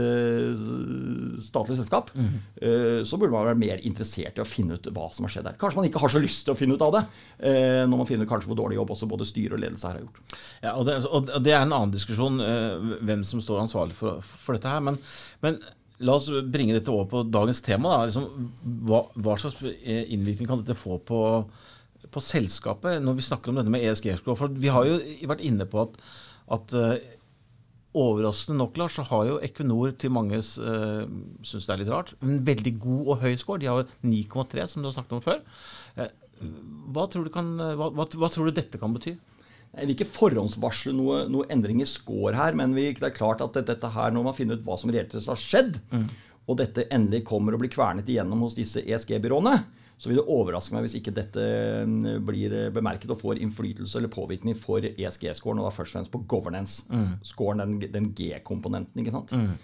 statlig 1.42 1.78
selskap, 1.80 2.12
mm. 2.14 3.06
så 3.06 3.18
burde 3.18 3.32
man 3.34 3.48
være 3.48 3.58
mer 3.58 3.80
interessert 3.82 4.38
i 4.38 4.42
å 4.42 4.46
finne 4.46 4.76
ut 4.76 4.88
hva 4.94 5.08
som 5.12 5.26
har 5.26 5.34
skjedd 5.34 5.48
der. 5.48 5.58
Kanskje 5.58 5.80
man 5.80 5.88
ikke 5.90 6.04
har 6.04 6.14
så 6.14 6.22
lyst 6.22 6.46
til 6.46 6.54
å 6.54 6.58
finne 6.60 6.76
ut 6.76 6.82
av 6.82 6.94
det, 6.94 7.04
når 7.88 7.98
man 7.98 8.06
finner 8.06 8.30
kanskje 8.30 8.52
hvor 8.52 8.60
dårlig 8.60 8.78
jobb 8.78 8.92
også 8.92 9.08
både 9.10 9.26
styre 9.26 9.56
og 9.56 9.64
ledelse 9.64 9.88
her 9.88 9.98
har 9.98 10.06
gjort. 10.06 10.38
Ja, 10.62 10.76
og 10.76 10.86
det, 10.86 11.06
og 11.10 11.44
det, 11.44 11.54
er 11.54 11.64
en 11.66 11.74
annen 11.74 11.96
diskusjon, 11.96 12.38
hvem 13.02 13.24
som 13.24 13.42
står 13.42 13.64
ansvarlig 13.64 13.98
for, 13.98 14.22
for 14.22 14.54
dette 14.54 14.70
her. 14.70 14.80
Men, 14.80 15.02
men, 15.42 15.58
la 16.04 16.18
oss 16.18 16.28
bringe 16.52 16.76
dette 16.76 16.92
over 16.92 17.08
på 17.12 17.24
dagens 17.32 17.62
tema. 17.66 18.02
Liksom, 18.08 18.50
hva, 18.88 19.06
hva, 19.16 19.38
slags 19.40 19.62
innvirkning 19.64 20.50
kan 20.50 20.62
dette 20.62 20.78
få 20.78 21.00
på, 21.08 21.20
på 22.12 22.24
selskapet 22.24 23.04
når 23.04 23.20
vi 23.20 23.28
snakker 23.30 23.52
om 23.52 23.62
dette 23.62 23.72
med 23.72 23.86
ESG-score? 23.86 24.38
For 24.40 24.52
vi 24.52 24.74
har 24.74 24.88
jo 24.90 25.00
vært 25.32 25.46
inne 25.48 25.68
på 25.70 25.86
at, 25.86 26.00
at 26.58 26.76
overraskende 27.96 28.60
nok 28.60 28.78
Lars, 28.80 28.98
så 28.98 29.06
har 29.08 29.30
jo 29.30 29.40
Equinor 29.44 29.94
til 30.00 30.12
manges 30.12 30.56
uh, 30.60 31.06
syns 31.48 31.68
det 31.68 31.74
er 31.74 31.82
litt 31.84 31.94
rart, 31.94 32.12
en 32.26 32.42
veldig 32.48 32.74
god 32.84 33.14
og 33.14 33.24
høy 33.24 33.38
score. 33.40 33.62
De 33.62 33.70
har 33.72 33.84
jo 33.84 33.88
9,3, 34.04 34.68
som 34.68 34.84
du 34.84 34.90
har 34.90 34.98
snakket 34.98 35.16
om 35.16 35.24
før. 35.24 35.40
Hva, 35.96 37.06
tror 37.08 37.30
kan, 37.32 37.56
hva, 37.56 37.88
hva, 37.96 38.08
hva, 38.20 38.30
tror 38.32 38.50
du 38.50 38.58
dette 38.58 38.82
kan 38.82 38.92
bety? 38.96 39.16
Jeg 39.76 39.88
vil 39.88 39.96
ikke 39.96 40.08
forhåndsvarsle 40.08 40.94
noe, 40.96 41.24
noe 41.32 41.48
endring 41.52 41.82
i 41.84 41.90
score 41.90 42.36
her, 42.38 42.56
men 42.58 42.76
vi, 42.78 42.90
det 42.96 43.10
er 43.10 43.16
klart 43.16 43.44
at 43.44 43.58
dette 43.68 43.90
her, 43.92 44.14
når 44.16 44.30
man 44.30 44.38
finner 44.38 44.60
ut 44.60 44.64
hva 44.66 44.78
som 44.80 44.94
reelt 44.94 45.12
sett 45.12 45.28
har 45.28 45.42
skjedd, 45.42 45.80
mm. 45.92 46.06
og 46.48 46.60
dette 46.62 46.88
endelig 46.96 47.26
kommer 47.28 47.56
og 47.56 47.64
blir 47.64 47.74
kvernet 47.74 48.08
igjennom 48.12 48.46
hos 48.46 48.56
disse 48.56 48.84
ESG-byråene, 48.86 49.58
så 49.96 50.10
vil 50.10 50.20
det 50.20 50.26
overraske 50.32 50.76
meg 50.76 50.84
hvis 50.86 50.98
ikke 51.00 51.14
dette 51.16 51.44
mm, 51.88 52.26
blir 52.28 52.56
bemerket 52.76 53.12
og 53.14 53.20
får 53.22 53.40
innflytelse 53.44 54.00
eller 54.00 54.12
påvirkning 54.12 54.58
for 54.60 54.84
ESG-scoren, 54.84 55.62
og 55.62 55.70
da 55.70 55.76
først 55.76 55.94
og 55.94 56.00
fremst 56.00 56.14
på 56.16 56.24
governance-scoren, 56.34 57.64
den, 57.64 57.78
den 57.94 58.10
G-komponenten. 58.18 59.04
ikke 59.04 59.16
sant? 59.16 59.32
Mm. 59.36 59.56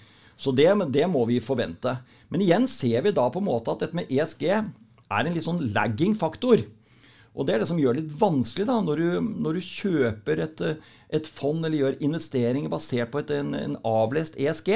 Så 0.41 0.53
det, 0.57 0.67
det, 0.95 1.05
må 1.11 1.25
vi 1.29 1.41
forvente. 1.43 1.97
Men 2.33 2.41
igjen 2.41 2.67
ser 2.71 3.03
vi 3.05 3.13
da 3.13 3.27
på 3.29 3.41
en 3.41 3.49
måte 3.49 3.75
at 3.75 3.83
dette 3.83 3.97
med 3.97 4.09
ESG 4.09 4.47
er 4.49 5.27
en 5.27 5.35
litt 5.35 5.45
sånn 5.45 5.61
lagging 5.75 6.15
faktor. 6.17 6.63
Og 7.31 7.47
det 7.47 7.55
er 7.55 7.63
det 7.63 7.69
som 7.69 7.79
gjør 7.79 7.95
det 7.95 8.03
litt 8.03 8.17
vanskelig 8.19 8.67
da, 8.67 8.79
når 8.83 8.99
du, 8.99 9.29
når 9.45 9.57
du 9.57 9.63
kjøper 9.63 10.41
et, 10.43 10.65
et, 11.15 11.29
fond 11.31 11.63
eller 11.63 11.77
gjør 11.79 12.01
investeringer 12.03 12.71
basert 12.71 13.13
på 13.13 13.21
et, 13.21 13.31
en, 13.37 13.55
en 13.55 13.77
avlest 13.87 14.35
ESG 14.35 14.73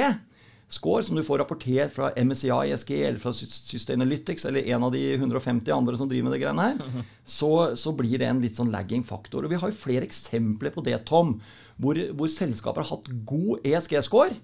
score 0.68 1.04
som 1.06 1.18
du 1.18 1.22
får 1.22 1.38
rapportert 1.42 1.92
fra 1.94 2.10
MSCI 2.16 2.50
ESG 2.72 2.90
eller 2.96 3.20
fra 3.22 3.32
Sustainalytics 3.36 4.48
eller 4.48 4.66
en 4.74 4.88
av 4.88 4.94
de 4.94 5.02
150 5.14 5.70
andre 5.74 5.98
som 5.98 6.08
driver 6.10 6.26
med 6.26 6.34
det 6.34 6.42
greiene 6.42 6.66
her, 6.70 7.04
så, 7.38 7.52
så, 7.78 7.94
blir 7.94 8.18
det 8.18 8.30
en 8.30 8.42
litt 8.42 8.58
sånn 8.58 8.72
lagging 8.74 9.04
faktor. 9.06 9.46
Og 9.46 9.52
vi 9.52 9.60
har 9.60 9.70
jo 9.70 9.78
flere 9.78 10.06
eksempler 10.08 10.74
på 10.74 10.84
det, 10.86 10.98
Tom, 11.06 11.36
hvor, 11.82 12.00
hvor 12.18 12.32
selskaper 12.32 12.82
har 12.82 12.96
hatt 12.96 13.10
god 13.28 13.66
ESG-score. 13.66 14.34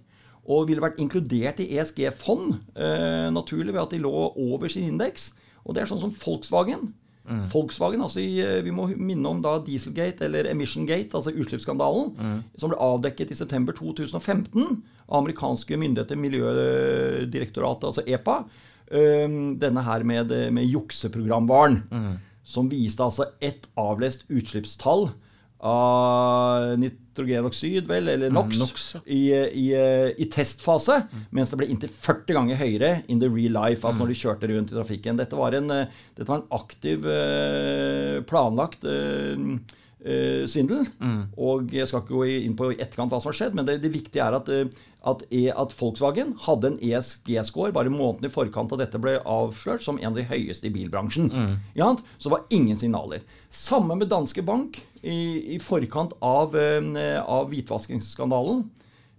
Og 0.52 0.66
ville 0.66 0.82
vært 0.82 0.98
inkludert 0.98 1.60
i 1.62 1.68
ESG-fond, 1.76 2.56
eh, 2.74 3.28
naturlig 3.30 3.76
ved 3.76 3.84
at 3.84 3.92
de 3.94 4.00
lå 4.02 4.10
over 4.42 4.70
sin 4.70 4.88
indeks. 4.90 5.30
Og 5.62 5.76
det 5.76 5.84
er 5.84 5.90
sånn 5.90 6.02
som 6.02 6.14
Volkswagen. 6.18 6.88
Mm. 7.22 7.44
Volkswagen, 7.52 8.02
altså 8.02 8.18
i, 8.20 8.40
eh, 8.42 8.62
Vi 8.64 8.72
må 8.74 8.88
minne 8.96 9.28
om 9.28 9.42
da 9.42 9.58
Dieselgate, 9.62 10.26
eller 10.26 10.48
Emissions-gate, 10.50 11.14
altså 11.14 11.30
utslippsskandalen, 11.30 12.10
mm. 12.18 12.42
som 12.58 12.72
ble 12.72 12.80
avdekket 12.82 13.30
i 13.30 13.38
september 13.38 13.76
2015 13.78 14.82
av 15.08 15.20
amerikanske 15.20 15.78
myndigheter, 15.78 16.18
Miljødirektoratet, 16.18 17.88
altså 17.90 18.06
EPA. 18.06 18.42
Denne 18.92 19.82
her 19.86 20.02
med, 20.04 20.32
med 20.52 20.66
jukseprogramvaren, 20.68 21.78
mm. 21.88 22.10
som 22.44 22.66
viste 22.68 23.00
altså 23.00 23.30
ett 23.40 23.64
avlest 23.80 24.26
utslippstall 24.28 25.06
av 25.62 26.78
nitrogenoksid, 26.82 27.86
vel, 27.86 28.08
eller 28.10 28.32
mm, 28.32 28.34
NOx, 28.34 28.58
NOx 28.58 28.86
ja. 28.94 29.00
i, 29.06 29.20
i, 29.62 29.66
i, 30.18 30.26
testfase, 30.32 30.96
mm. 31.06 31.26
mens 31.38 31.52
det 31.52 31.58
ble 31.60 31.68
inntil 31.70 31.92
40 31.92 32.38
ganger 32.38 32.58
høyere 32.58 32.90
in 33.06 33.22
the 33.22 33.30
real 33.30 33.54
life, 33.54 33.86
altså 33.86 34.02
mm. 34.02 34.02
når 34.02 34.10
de 34.10 34.18
kjørte 34.24 34.50
rundt 34.50 34.72
i 34.74 34.78
trafikken. 34.80 35.20
Dette 35.22 35.38
var 35.38 35.54
en, 35.58 35.70
dette 35.70 36.26
var 36.26 36.40
en 36.40 36.58
aktiv, 36.58 37.06
eh, 37.06 38.18
planlagt 38.26 38.88
eh, 38.90 39.38
eh, 40.02 40.42
svindel. 40.50 40.82
Mm. 40.98 41.20
Og 41.38 41.70
jeg 41.78 41.86
skal 41.90 42.02
ikke 42.02 42.18
gå 42.18 42.26
inn 42.40 42.58
på 42.58 42.72
i 42.72 42.80
etterkant 42.80 43.14
hva 43.14 43.22
som 43.22 43.30
har 43.30 43.38
skjedd, 43.44 43.54
men 43.58 43.70
det, 43.70 43.78
det 43.84 43.94
viktige 43.94 44.26
er 44.26 44.40
at 44.42 44.50
at, 45.02 45.24
e, 45.34 45.48
at, 45.50 45.72
Volkswagen 45.74 46.36
hadde 46.44 46.68
en 46.70 46.78
ESG-score 46.78 47.72
bare 47.74 47.90
måneden 47.90 48.28
i 48.28 48.32
forkant 48.32 48.70
av 48.74 48.78
dette 48.78 49.00
ble 49.02 49.16
avslørt 49.26 49.82
som 49.82 49.98
en 49.98 50.12
av 50.12 50.18
de 50.20 50.26
høyeste 50.28 50.68
i 50.68 50.74
bilbransjen. 50.74 51.26
Mm. 51.32 51.56
Ja, 51.78 51.88
så 52.16 52.28
det 52.28 52.34
var 52.36 52.54
ingen 52.54 52.78
signaler. 52.78 53.24
Samme 53.50 53.96
med 53.98 54.12
Danske 54.12 54.44
Bank 54.46 54.78
i, 55.02 55.54
i 55.54 55.58
forkant 55.62 56.14
av, 56.22 56.56
uh, 56.56 57.20
av 57.22 57.50
hvitvaskingsskandalen. 57.50 58.64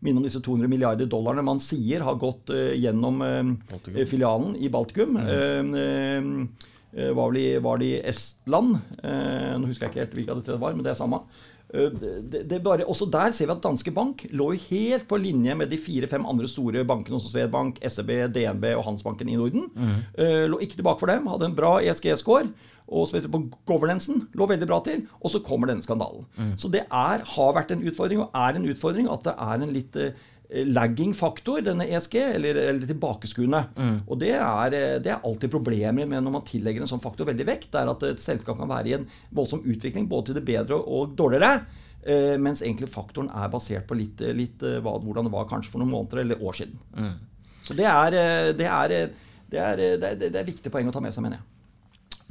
Minne 0.03 0.19
om 0.19 0.27
disse 0.27 0.41
200 0.43 0.71
milliarder 0.71 1.07
dollarene 1.07 1.45
man 1.47 1.61
sier 1.63 2.03
har 2.03 2.19
gått 2.19 2.51
uh, 2.55 2.71
gjennom 2.75 3.23
uh, 3.23 4.05
filialen 4.09 4.57
i 4.59 4.71
Baltikum. 4.71 5.19
Mm. 5.19 6.47
Var, 6.93 7.15
vel 7.17 7.37
i, 7.41 7.47
var 7.57 7.79
det 7.81 7.87
i 7.87 8.01
Estland? 8.05 8.75
nå 9.01 9.65
husker 9.65 9.87
jeg 9.87 9.89
ikke 9.89 10.01
helt 10.03 10.11
hvilket 10.13 10.49
det 10.51 10.57
var, 10.61 10.75
men 10.77 10.85
det 10.85 10.91
er 10.91 10.99
samme. 10.99 11.23
Eh, 11.73 11.89
det, 12.29 12.43
det 12.49 12.61
bare, 12.63 12.85
også 12.89 13.09
der 13.11 13.33
ser 13.35 13.49
vi 13.49 13.55
at 13.55 13.63
Danske 13.63 13.93
Bank 13.95 14.25
lå 14.31 14.51
jo 14.53 14.65
helt 14.69 15.07
på 15.09 15.17
linje 15.17 15.55
med 15.57 15.71
de 15.73 15.79
fire-fem 15.81 16.25
andre 16.29 16.49
store 16.49 16.85
bankene, 16.87 17.17
også 17.17 17.33
Svedbank, 17.33 17.81
SEB, 17.81 18.13
DNB 18.35 18.69
og 18.75 18.85
Handelsbanken 18.87 19.31
i 19.31 19.39
Norden. 19.39 19.69
Mm. 19.73 19.97
Lå 20.53 20.61
ikke 20.61 20.79
tilbake 20.79 21.01
for 21.01 21.11
dem, 21.11 21.27
hadde 21.31 21.49
en 21.49 21.57
bra 21.57 21.79
ESG-score. 21.81 22.51
Og 22.93 23.07
så 23.07 23.15
vet 23.15 23.25
du, 23.25 23.31
på 23.31 23.41
governancen 23.69 24.25
lå 24.35 24.47
veldig 24.49 24.67
bra 24.67 24.79
til. 24.85 25.05
Og 25.21 25.31
så 25.31 25.41
kommer 25.45 25.71
denne 25.71 25.85
skandalen. 25.85 26.27
Mm. 26.35 26.53
Så 26.59 26.69
det 26.71 26.83
er, 26.83 27.23
har 27.35 27.55
vært 27.55 27.71
en 27.73 27.83
utfordring, 27.87 28.21
og 28.25 28.35
er 28.35 28.59
en 28.59 28.67
utfordring, 28.69 29.09
at 29.11 29.23
det 29.27 29.35
er 29.47 29.63
en 29.63 29.73
litt 29.73 29.99
uh, 29.99 30.29
lagging 30.69 31.13
faktor, 31.17 31.63
denne 31.65 31.87
ESG, 31.89 32.15
eller, 32.21 32.57
eller 32.69 32.89
tilbakeskuende. 32.89 33.61
Mm. 33.73 33.95
Og 34.05 34.19
det 34.21 34.33
er, 34.37 34.75
det 35.01 35.09
er, 35.09 35.23
alltid 35.25 35.51
problemer 35.53 36.05
med 36.05 36.21
når 36.21 36.35
man 36.35 36.45
tillegger 36.47 36.83
en 36.83 36.91
sånn 36.91 37.01
faktor 37.03 37.29
veldig 37.29 37.47
vekt. 37.47 37.71
Det 37.73 37.81
er 37.81 37.89
at 37.89 38.05
et 38.05 38.21
selskap 38.21 38.59
kan 38.59 38.69
være 38.69 38.91
i 38.91 38.97
en 38.99 39.07
voldsom 39.33 39.63
utvikling, 39.65 40.09
både 40.11 40.29
til 40.29 40.39
det 40.39 40.45
bedre 40.47 40.77
og 40.77 41.15
dårligere. 41.17 41.63
Eh, 42.03 42.35
mens 42.41 42.61
egentlig 42.61 42.91
faktoren 42.91 43.29
er 43.31 43.51
basert 43.51 43.87
på 43.87 43.95
litt, 43.95 44.19
litt 44.35 44.63
eh, 44.67 44.81
hvordan 44.83 45.29
det 45.29 45.31
var 45.31 45.47
kanskje 45.47 45.71
for 45.71 45.79
noen 45.79 45.93
måneder 45.93 46.23
eller 46.25 46.43
år 46.43 46.57
siden. 46.59 46.75
Mm. 46.97 47.13
Så 47.63 47.77
det 47.79 47.87
er, 47.87 48.17
eh, 48.19 48.49
det, 48.59 48.67
er, 48.67 48.95
det, 49.47 49.59
er, 49.61 49.79
det, 49.79 50.09
er, 50.09 50.19
det 50.25 50.41
er 50.41 50.49
viktig 50.49 50.71
poeng 50.73 50.89
å 50.91 50.95
ta 50.95 51.03
med 51.03 51.15
seg, 51.15 51.23
mener 51.23 51.39
jeg. 51.39 51.52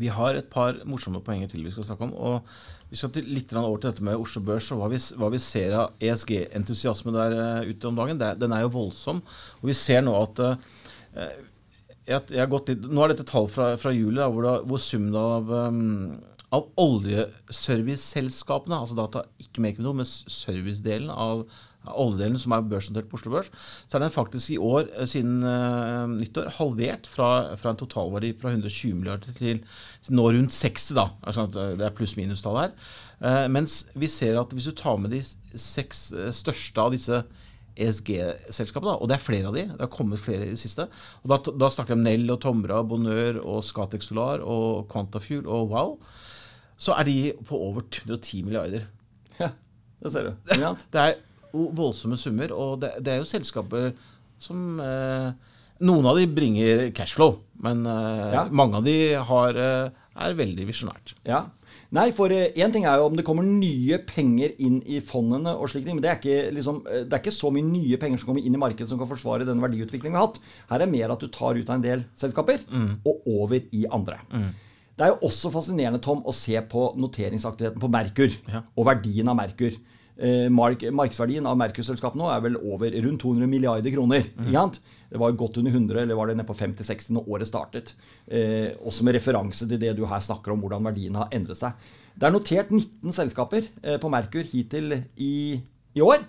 Vi 0.01 0.11
har 0.13 0.37
et 0.37 0.49
par 0.51 0.79
morsomme 0.89 1.23
poenger 1.25 1.51
til 1.53 1.65
vi 1.67 1.73
skal 1.75 1.87
snakke 1.89 2.09
om. 2.09 2.15
og 2.15 2.91
Vi 2.91 2.99
skal 3.01 3.13
til 3.15 3.29
litt 3.29 3.53
over 3.57 3.79
til 3.79 3.91
dette 3.91 4.05
med 4.05 4.21
Oslo 4.21 4.43
Børs 4.45 4.71
og 4.73 4.83
hva 4.83 4.91
vi, 4.93 5.01
hva 5.19 5.31
vi 5.33 5.41
ser 5.43 5.77
av 5.79 5.95
ESG-entusiasme 6.01 7.15
der 7.15 7.39
uh, 7.39 7.69
ute 7.69 7.89
om 7.89 7.97
dagen. 7.99 8.21
Det, 8.21 8.35
den 8.41 8.53
er 8.53 8.67
jo 8.67 8.75
voldsom. 8.79 9.23
og 9.61 9.71
Vi 9.71 9.77
ser 9.77 10.05
nå 10.05 10.17
at 10.19 10.43
uh, 10.43 10.57
jeg, 12.09 12.21
jeg 12.35 12.51
litt, 12.51 12.77
Nå 12.89 13.05
er 13.05 13.13
dette 13.13 13.29
tall 13.29 13.49
fra, 13.51 13.77
fra 13.79 13.93
juli, 13.95 14.19
da, 14.19 14.29
hvor, 14.33 14.49
da, 14.49 14.59
hvor 14.67 14.81
summen 14.83 15.17
av 15.19 15.51
um, 15.71 16.19
av 16.53 16.67
oljeserviceselskapene, 16.81 18.77
altså 18.77 18.97
data 18.99 19.23
ikke 19.41 19.63
med 19.65 19.71
noe, 19.87 19.97
men 20.03 20.09
servicedelen 20.09 21.09
av 21.09 21.47
oljedelen 21.91 22.39
som 22.41 22.55
er 22.55 22.65
børsnotert 22.71 23.09
på 23.11 23.19
Oslo 23.19 23.33
Børs, 23.35 23.51
så 23.89 23.99
er 23.99 24.05
den 24.05 24.15
faktisk 24.15 24.55
i 24.55 24.59
år 24.63 24.87
eh, 24.93 25.09
siden 25.11 25.43
uh, 25.43 26.07
nyttår 26.11 26.53
halvert 26.59 27.09
fra, 27.11 27.57
fra, 27.59 27.73
en 27.73 27.81
totalverdi 27.81 28.33
fra 28.39 28.53
120 28.55 28.99
milliarder 28.99 29.35
til, 29.39 29.63
til 30.05 30.17
nå 30.19 30.29
rundt 30.31 30.55
60. 30.55 30.89
da, 30.99 31.09
altså 31.27 31.49
eh, 31.51 31.77
Det 31.81 31.87
er 31.87 31.97
pluss-minus-tall 31.99 32.61
her. 32.61 32.75
Uh, 33.23 33.47
mens 33.53 33.83
vi 33.99 34.11
ser 34.11 34.39
at 34.41 34.53
hvis 34.55 34.71
du 34.71 34.77
tar 34.79 35.01
med 35.03 35.15
de 35.15 35.23
seks 35.59 36.11
største 36.37 36.83
av 36.83 36.95
disse 36.95 37.23
ESG-selskapene, 37.73 38.99
og 39.01 39.09
det 39.09 39.17
er 39.17 39.25
flere 39.25 39.49
av 39.49 39.57
de, 39.57 39.65
det 39.71 39.81
har 39.81 39.93
kommet 39.93 40.21
flere 40.21 40.47
i 40.47 40.53
det 40.53 40.61
siste. 40.61 40.87
og 41.23 41.33
Da, 41.33 41.39
da 41.65 41.71
snakker 41.73 41.95
jeg 41.95 42.03
om 42.03 42.07
Nell 42.07 42.35
og 42.35 42.43
Tomra, 42.45 42.83
Bonør 42.85 43.41
og 43.41 43.63
Scatec 43.65 44.05
Solar 44.05 44.45
og 44.45 44.91
Quantafuel 44.93 45.49
og 45.49 45.73
Wow. 45.73 45.97
Så 46.77 46.95
er 46.99 47.07
de 47.07 47.17
på 47.47 47.57
over 47.57 47.85
110 47.87 48.43
milliarder. 48.45 48.89
Ja, 49.39 49.53
det 50.03 50.13
ser 50.13 50.29
du. 50.29 50.53
det 50.93 51.01
er 51.01 51.21
voldsomme 51.53 52.19
summer. 52.21 52.53
Og 52.57 52.81
det, 52.83 52.95
det 53.05 53.15
er 53.15 53.23
jo 53.23 53.31
selskaper 53.31 53.93
som 54.43 54.81
eh, 54.83 55.33
Noen 55.83 56.07
av 56.07 56.15
de 56.15 56.29
bringer 56.31 56.93
cashflow, 56.95 57.41
men 57.65 57.81
eh, 57.91 58.35
ja. 58.37 58.45
mange 58.55 58.79
av 58.79 58.85
de 58.87 58.95
har, 59.19 59.57
eh, 59.59 60.13
er 60.15 60.37
veldig 60.39 60.67
visjonært. 60.69 61.17
Ja. 61.27 61.41
Nei, 61.93 62.07
for 62.17 62.33
én 62.33 62.49
eh, 62.49 62.71
ting 62.73 62.87
er 62.89 63.01
jo 63.01 63.09
om 63.11 63.17
det 63.19 63.25
kommer 63.27 63.45
nye 63.45 63.99
penger 64.09 64.55
inn 64.65 64.79
i 64.89 65.01
fondene, 65.05 65.53
og 65.53 65.69
slik, 65.69 65.85
men 65.91 66.01
det 66.01 66.09
er, 66.09 66.21
ikke, 66.21 66.55
liksom, 66.57 66.79
eh, 66.87 67.03
det 67.05 67.19
er 67.19 67.21
ikke 67.21 67.35
så 67.37 67.51
mye 67.53 67.67
nye 67.67 67.99
penger 68.01 68.23
som 68.23 68.31
kommer 68.31 68.47
inn 68.47 68.57
i 68.57 68.61
markedet 68.63 68.89
som 68.89 69.01
kan 69.01 69.11
forsvare 69.11 69.49
den 69.49 69.61
verdiutviklingen 69.61 70.17
vi 70.17 70.21
har 70.21 70.31
hatt. 70.31 70.41
Her 70.71 70.87
er 70.87 70.93
mer 70.93 71.13
at 71.13 71.25
du 71.25 71.29
tar 71.35 71.59
ut 71.59 71.69
av 71.69 71.77
en 71.77 71.85
del 71.85 72.07
selskaper 72.17 72.65
mm. 72.71 72.93
og 73.03 73.29
over 73.35 73.67
i 73.77 73.83
andre. 73.93 74.23
Mm. 74.33 74.49
Det 74.97 75.05
er 75.05 75.13
jo 75.13 75.29
også 75.29 75.53
fascinerende 75.53 76.01
Tom, 76.05 76.25
å 76.25 76.33
se 76.37 76.57
på 76.73 76.87
noteringsaktiviteten 77.01 77.83
på 77.83 77.93
Merkur 77.93 78.39
ja. 78.55 78.63
og 78.73 78.89
verdien 78.89 79.29
av 79.29 79.37
Merkur. 79.41 79.77
Eh, 80.17 80.49
mark, 80.53 80.83
markedsverdien 80.93 81.47
av 81.49 81.57
Merkur-selskapet 81.57 82.21
nå 82.21 82.27
er 82.29 82.43
vel 82.45 82.59
over 82.61 82.93
rundt 83.07 83.23
200 83.25 83.49
milliarder 83.49 83.95
kroner. 83.95 84.27
Mm. 84.37 84.53
Det 85.13 85.21
var 85.21 85.35
godt 85.37 85.59
under 85.61 85.73
100, 85.73 86.03
eller 86.03 86.17
var 86.17 86.29
det 86.29 86.37
nede 86.39 86.49
på 86.49 86.57
50-60 86.57 87.15
når 87.17 87.33
året 87.33 87.49
startet. 87.49 87.95
Eh, 88.27 88.73
også 88.81 89.05
med 89.05 89.17
referanse 89.17 89.69
til 89.69 89.81
det 89.81 89.95
du 89.97 90.05
her 90.09 90.23
snakker 90.25 90.55
om, 90.55 90.61
hvordan 90.61 90.85
verdien 90.89 91.17
har 91.21 91.33
endret 91.33 91.61
seg. 91.61 91.77
Det 92.13 92.29
er 92.29 92.35
notert 92.35 92.71
19 92.73 93.17
selskaper 93.17 93.67
eh, 93.83 93.99
på 94.01 94.11
Merkur 94.13 94.45
hittil 94.49 94.99
i, 95.17 95.61
i 95.97 96.05
år. 96.05 96.21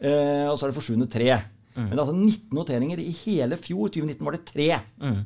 Eh, 0.00 0.46
og 0.50 0.56
så 0.56 0.66
er 0.66 0.72
det 0.72 0.78
forsvunnet 0.78 1.12
tre. 1.12 1.28
Mm. 1.72 1.88
Men 1.88 1.98
altså 1.98 2.14
19 2.16 2.56
noteringer 2.56 3.00
i 3.00 3.10
hele 3.22 3.56
fjor. 3.60 3.92
2019 3.92 4.24
var 4.28 4.36
det 4.36 4.44
tre 4.48 4.70
mm. 5.00 5.20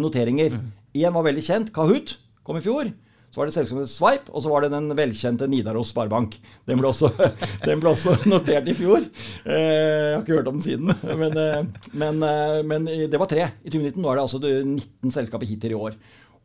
noteringer. 0.00 0.56
Én 0.92 1.08
mm. 1.08 1.16
var 1.16 1.28
veldig 1.28 1.44
kjent, 1.44 1.72
Kahoot, 1.72 2.16
kom 2.44 2.60
i 2.60 2.64
fjor. 2.64 2.92
Så 3.32 3.40
var 3.40 3.48
det 3.48 3.54
selskapet 3.54 3.88
Sveip, 3.88 4.26
og 4.28 4.42
så 4.44 4.50
var 4.52 4.60
det 4.60 4.74
den 4.74 4.92
velkjente 4.92 5.46
Nidaros 5.48 5.88
Sparebank. 5.94 6.34
Den 6.68 6.76
ble, 6.76 6.90
også, 6.90 7.08
den 7.66 7.80
ble 7.80 7.94
også, 7.94 8.18
notert 8.28 8.66
i 8.68 8.74
fjor. 8.76 9.06
Eh, 9.46 9.54
jeg 9.56 10.18
har 10.18 10.20
ikke 10.20 10.36
hørt 10.36 10.50
om 10.50 10.58
den 10.58 10.64
siden. 10.66 10.92
Men, 11.22 11.38
eh, 11.40 11.86
men, 11.96 12.20
eh, 12.28 12.58
men, 12.68 12.90
det 13.08 13.20
var 13.20 13.30
tre 13.30 13.46
i 13.64 13.72
2019. 13.72 14.02
Nå 14.04 14.10
er 14.10 14.20
det 14.20 14.26
altså 14.26 14.42
19 14.42 15.14
selskaper 15.16 15.48
hittil 15.48 15.72
i 15.72 15.80
år. 15.80 15.96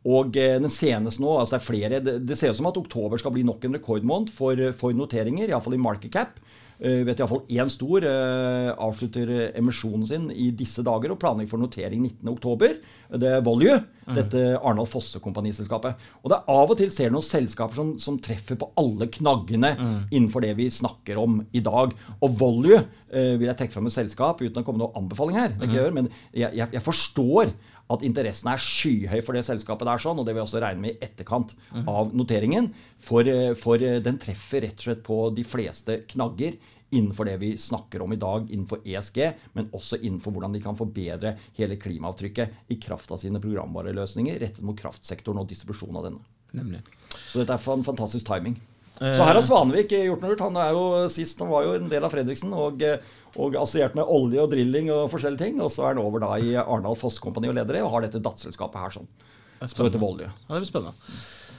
Og 0.08 0.32
den 0.32 0.70
seneste 0.72 1.20
nå, 1.20 1.32
altså 1.36 1.56
det 1.56 1.58
er 1.58 1.66
flere 1.66 1.98
Det, 2.00 2.12
det 2.24 2.36
ser 2.38 2.54
ut 2.54 2.56
som 2.56 2.68
at 2.70 2.76
oktober 2.78 3.20
skal 3.20 3.34
bli 3.34 3.42
nok 3.44 3.66
en 3.66 3.74
rekordmåned 3.76 4.30
for, 4.32 4.62
for 4.78 4.96
noteringer, 4.96 5.50
iallfall 5.50 5.76
i 5.76 5.82
market 5.82 6.14
cap. 6.14 6.38
Uh, 6.78 7.02
vet 7.06 7.18
Iallfall 7.18 7.42
én 7.50 7.70
stor 7.72 8.04
uh, 8.06 8.70
avslutter 8.86 9.32
emisjonen 9.58 10.04
sin 10.06 10.28
i 10.30 10.52
disse 10.54 10.84
dager 10.86 11.10
og 11.10 11.18
planlegger 11.18 11.50
for 11.50 11.62
notering 11.62 12.04
19.10. 12.06 12.76
Det 13.18 13.30
er 13.38 13.42
Volue, 13.42 13.78
mm. 14.06 14.14
dette 14.14 14.42
Arnold 14.56 14.90
Fosse-kompaniselskapet. 14.92 16.04
Og 16.22 16.30
det 16.30 16.38
er 16.38 16.52
av 16.54 16.74
og 16.74 16.78
til 16.78 16.92
ser 16.94 17.10
noen 17.14 17.26
selskaper 17.26 17.80
som, 17.80 17.94
som, 18.02 18.20
treffer 18.22 18.58
på 18.60 18.70
alle 18.78 19.08
knaggene 19.10 19.72
mm. 19.78 19.96
innenfor 20.12 20.44
det 20.44 20.52
vi 20.58 20.68
snakker 20.72 21.18
om 21.18 21.40
i 21.50 21.64
dag. 21.64 21.96
Og 22.22 22.38
Volue 22.38 22.78
uh, 22.78 23.34
vil 23.40 23.48
jeg 23.48 23.58
trekke 23.58 23.74
fram 23.74 23.90
et 23.90 23.96
selskap 23.96 24.44
uten 24.44 24.62
å 24.62 24.66
komme 24.66 24.84
noen 24.84 25.02
anbefaling 25.02 25.40
her. 25.40 25.58
Det 25.58 25.70
mm. 25.70 25.74
gjør, 25.78 25.98
men 25.98 26.12
jeg, 26.30 26.52
jeg, 26.52 26.70
jeg 26.78 26.84
forstår 26.84 27.56
at 27.88 28.04
interessen 28.04 28.50
er 28.52 28.62
skyhøy 28.62 29.20
for 29.24 29.36
det 29.36 29.44
selskapet 29.48 29.88
der, 29.88 30.02
sånn, 30.02 30.18
og 30.20 30.26
det 30.26 30.34
vil 30.34 30.42
jeg 30.42 30.48
også 30.50 30.62
regne 30.64 30.84
med 30.84 30.96
i 30.96 31.06
etterkant 31.06 31.54
av 31.88 32.12
noteringen. 32.16 32.72
For, 33.00 33.26
eh, 33.28 33.54
for, 33.58 33.76
eh, 33.76 34.00
den 34.04 34.18
treffer 34.18 34.62
rett 34.66 34.76
og 34.78 34.88
slett 34.88 35.02
på 35.06 35.34
de 35.34 35.44
fleste 35.44 36.02
knagger 36.08 36.58
innenfor 36.90 37.28
det 37.28 37.36
vi 37.40 37.52
snakker 37.56 38.02
om 38.02 38.12
i 38.12 38.16
dag 38.20 38.48
innenfor 38.48 38.80
ESG, 38.84 39.34
men 39.54 39.68
også 39.76 40.00
innenfor 40.00 40.32
hvordan 40.32 40.52
de 40.52 40.60
kan 40.64 40.76
forbedre 40.76 41.36
hele 41.58 41.76
klimaavtrykket 41.76 42.72
i 42.72 42.78
kraft 42.80 43.12
av 43.12 43.20
sine 43.20 43.40
programvareløsninger 43.40 44.40
rettet 44.40 44.64
mot 44.64 44.78
kraftsektoren 44.78 45.42
og 45.42 45.48
distribusjon 45.48 45.96
av 45.96 46.08
denne. 46.08 46.24
Nemlig. 46.56 46.80
Så 47.28 47.42
dette 47.42 47.52
er 47.52 47.72
en 47.72 47.84
fantastisk 47.84 48.26
timing. 48.26 48.56
Så 48.98 49.22
her 49.22 49.36
har 49.36 49.44
Svanevik 49.46 49.92
gjort 49.94 50.24
noe 50.24 50.32
lurt. 50.32 50.42
Han 50.42 50.58
er 50.58 50.74
jo 50.74 50.84
sist, 51.12 51.38
han 51.38 51.52
var 51.52 51.66
jo 51.66 51.76
en 51.78 51.90
del 51.90 52.02
av 52.02 52.10
Fredriksen 52.10 52.54
og, 52.56 52.82
og 53.38 53.58
assosiert 53.60 53.94
med 53.94 54.10
olje 54.10 54.42
og 54.42 54.50
drilling 54.50 54.90
og 54.90 55.06
forskjellige 55.12 55.44
ting. 55.44 55.60
Og 55.62 55.70
så 55.70 55.86
er 55.86 55.94
han 55.94 56.02
over 56.02 56.24
da 56.24 56.34
i 56.42 56.56
Arendal 56.58 56.98
Foss 56.98 57.20
Kompani 57.22 57.50
og 57.52 57.58
leder 57.60 57.78
det, 57.78 57.84
og 57.86 57.94
har 57.94 58.06
dette 58.08 58.22
datterselskapet 58.24 58.82
her 58.82 58.96
sånn. 58.98 59.10
Som 59.62 59.86
heter 59.86 60.02
Volje. 60.02 60.30
Ja, 60.30 60.54
det 60.54 60.62
blir 60.64 60.70
spennende. 60.70 61.12